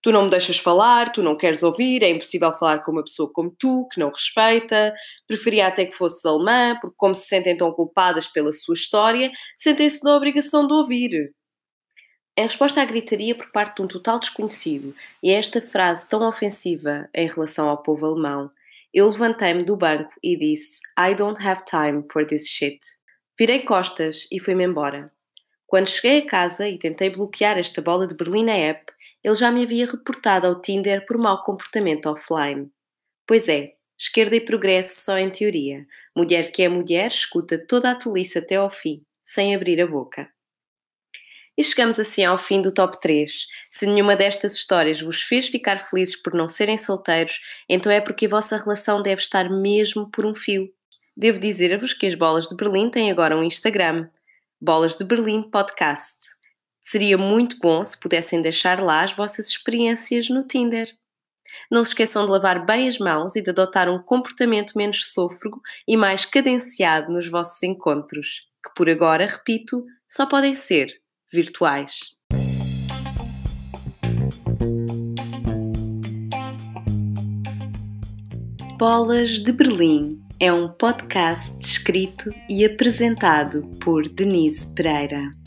Tu 0.01 0.11
não 0.11 0.23
me 0.23 0.29
deixas 0.29 0.57
falar, 0.57 1.11
tu 1.11 1.21
não 1.21 1.37
queres 1.37 1.61
ouvir, 1.61 2.01
é 2.01 2.09
impossível 2.09 2.51
falar 2.53 2.79
com 2.79 2.91
uma 2.91 3.03
pessoa 3.03 3.31
como 3.31 3.55
tu, 3.57 3.87
que 3.91 3.99
não 3.99 4.09
respeita, 4.09 4.95
preferia 5.27 5.67
até 5.67 5.85
que 5.85 5.95
fosses 5.95 6.25
alemã, 6.25 6.75
porque, 6.81 6.95
como 6.97 7.13
se 7.13 7.27
sentem 7.27 7.55
tão 7.55 7.71
culpadas 7.71 8.27
pela 8.27 8.51
sua 8.51 8.73
história, 8.73 9.31
sentem-se 9.55 10.03
na 10.03 10.15
obrigação 10.15 10.65
de 10.65 10.73
ouvir. 10.73 11.33
Em 12.35 12.43
resposta 12.43 12.81
à 12.81 12.85
gritaria 12.85 13.35
por 13.35 13.51
parte 13.51 13.75
de 13.75 13.81
um 13.83 13.87
total 13.87 14.17
desconhecido 14.17 14.95
e 15.21 15.29
a 15.29 15.37
esta 15.37 15.61
frase 15.61 16.07
tão 16.07 16.27
ofensiva 16.27 17.07
em 17.13 17.27
relação 17.27 17.69
ao 17.69 17.83
povo 17.83 18.05
alemão, 18.05 18.49
eu 18.93 19.07
levantei-me 19.09 19.63
do 19.63 19.75
banco 19.75 20.11
e 20.23 20.35
disse: 20.37 20.79
I 20.97 21.13
don't 21.13 21.45
have 21.45 21.63
time 21.65 22.03
for 22.11 22.25
this 22.25 22.47
shit. 22.47 22.79
Virei 23.37 23.59
costas 23.59 24.27
e 24.31 24.39
fui-me 24.39 24.63
embora. 24.63 25.05
Quando 25.67 25.87
cheguei 25.87 26.19
a 26.19 26.25
casa 26.25 26.67
e 26.67 26.77
tentei 26.77 27.09
bloquear 27.09 27.57
esta 27.57 27.81
bola 27.81 28.07
de 28.07 28.15
Berlim 28.15 28.43
na 28.43 28.53
app, 28.53 28.91
ele 29.23 29.35
já 29.35 29.51
me 29.51 29.63
havia 29.63 29.85
reportado 29.85 30.47
ao 30.47 30.61
Tinder 30.61 31.05
por 31.05 31.17
mau 31.17 31.41
comportamento 31.43 32.07
offline. 32.07 32.71
Pois 33.27 33.47
é, 33.47 33.73
esquerda 33.97 34.35
e 34.35 34.41
progresso 34.41 35.01
só 35.01 35.17
em 35.17 35.29
teoria. 35.29 35.85
Mulher 36.15 36.51
que 36.51 36.63
é 36.63 36.69
mulher 36.69 37.07
escuta 37.07 37.57
toda 37.57 37.91
a 37.91 37.95
tolice 37.95 38.37
até 38.37 38.55
ao 38.55 38.69
fim, 38.69 39.05
sem 39.23 39.55
abrir 39.55 39.79
a 39.81 39.87
boca. 39.87 40.29
E 41.57 41.63
chegamos 41.63 41.99
assim 41.99 42.23
ao 42.23 42.37
fim 42.37 42.61
do 42.61 42.73
top 42.73 42.99
3. 42.99 43.45
Se 43.69 43.85
nenhuma 43.85 44.15
destas 44.15 44.55
histórias 44.55 45.01
vos 45.01 45.21
fez 45.21 45.47
ficar 45.47 45.77
felizes 45.77 46.15
por 46.15 46.33
não 46.33 46.49
serem 46.49 46.77
solteiros, 46.77 47.39
então 47.69 47.91
é 47.91 48.01
porque 48.01 48.25
a 48.25 48.29
vossa 48.29 48.57
relação 48.57 49.01
deve 49.01 49.21
estar 49.21 49.49
mesmo 49.49 50.09
por 50.09 50.25
um 50.25 50.33
fio. 50.33 50.73
Devo 51.15 51.39
dizer-vos 51.39 51.93
que 51.93 52.07
as 52.07 52.15
Bolas 52.15 52.47
de 52.47 52.55
Berlim 52.55 52.89
têm 52.89 53.11
agora 53.11 53.37
um 53.37 53.43
Instagram, 53.43 54.09
Bolas 54.59 54.95
de 54.95 55.03
Berlim 55.03 55.43
Podcast. 55.43 56.40
Seria 56.81 57.15
muito 57.15 57.59
bom 57.59 57.83
se 57.83 57.95
pudessem 57.99 58.41
deixar 58.41 58.81
lá 58.81 59.03
as 59.03 59.13
vossas 59.13 59.49
experiências 59.49 60.29
no 60.29 60.43
Tinder. 60.43 60.91
Não 61.69 61.83
se 61.83 61.91
esqueçam 61.91 62.25
de 62.25 62.31
lavar 62.31 62.65
bem 62.65 62.87
as 62.87 62.97
mãos 62.97 63.35
e 63.35 63.41
de 63.41 63.51
adotar 63.51 63.87
um 63.87 64.01
comportamento 64.01 64.73
menos 64.75 65.13
sôfrego 65.13 65.61
e 65.87 65.95
mais 65.95 66.25
cadenciado 66.25 67.13
nos 67.13 67.29
vossos 67.29 67.61
encontros, 67.61 68.47
que 68.65 68.73
por 68.75 68.89
agora, 68.89 69.27
repito, 69.27 69.85
só 70.09 70.25
podem 70.25 70.55
ser 70.55 70.91
virtuais. 71.31 71.99
Bolas 78.79 79.39
de 79.39 79.51
Berlim 79.51 80.19
é 80.39 80.51
um 80.51 80.67
podcast 80.67 81.55
escrito 81.59 82.33
e 82.49 82.65
apresentado 82.65 83.61
por 83.79 84.09
Denise 84.09 84.73
Pereira. 84.73 85.40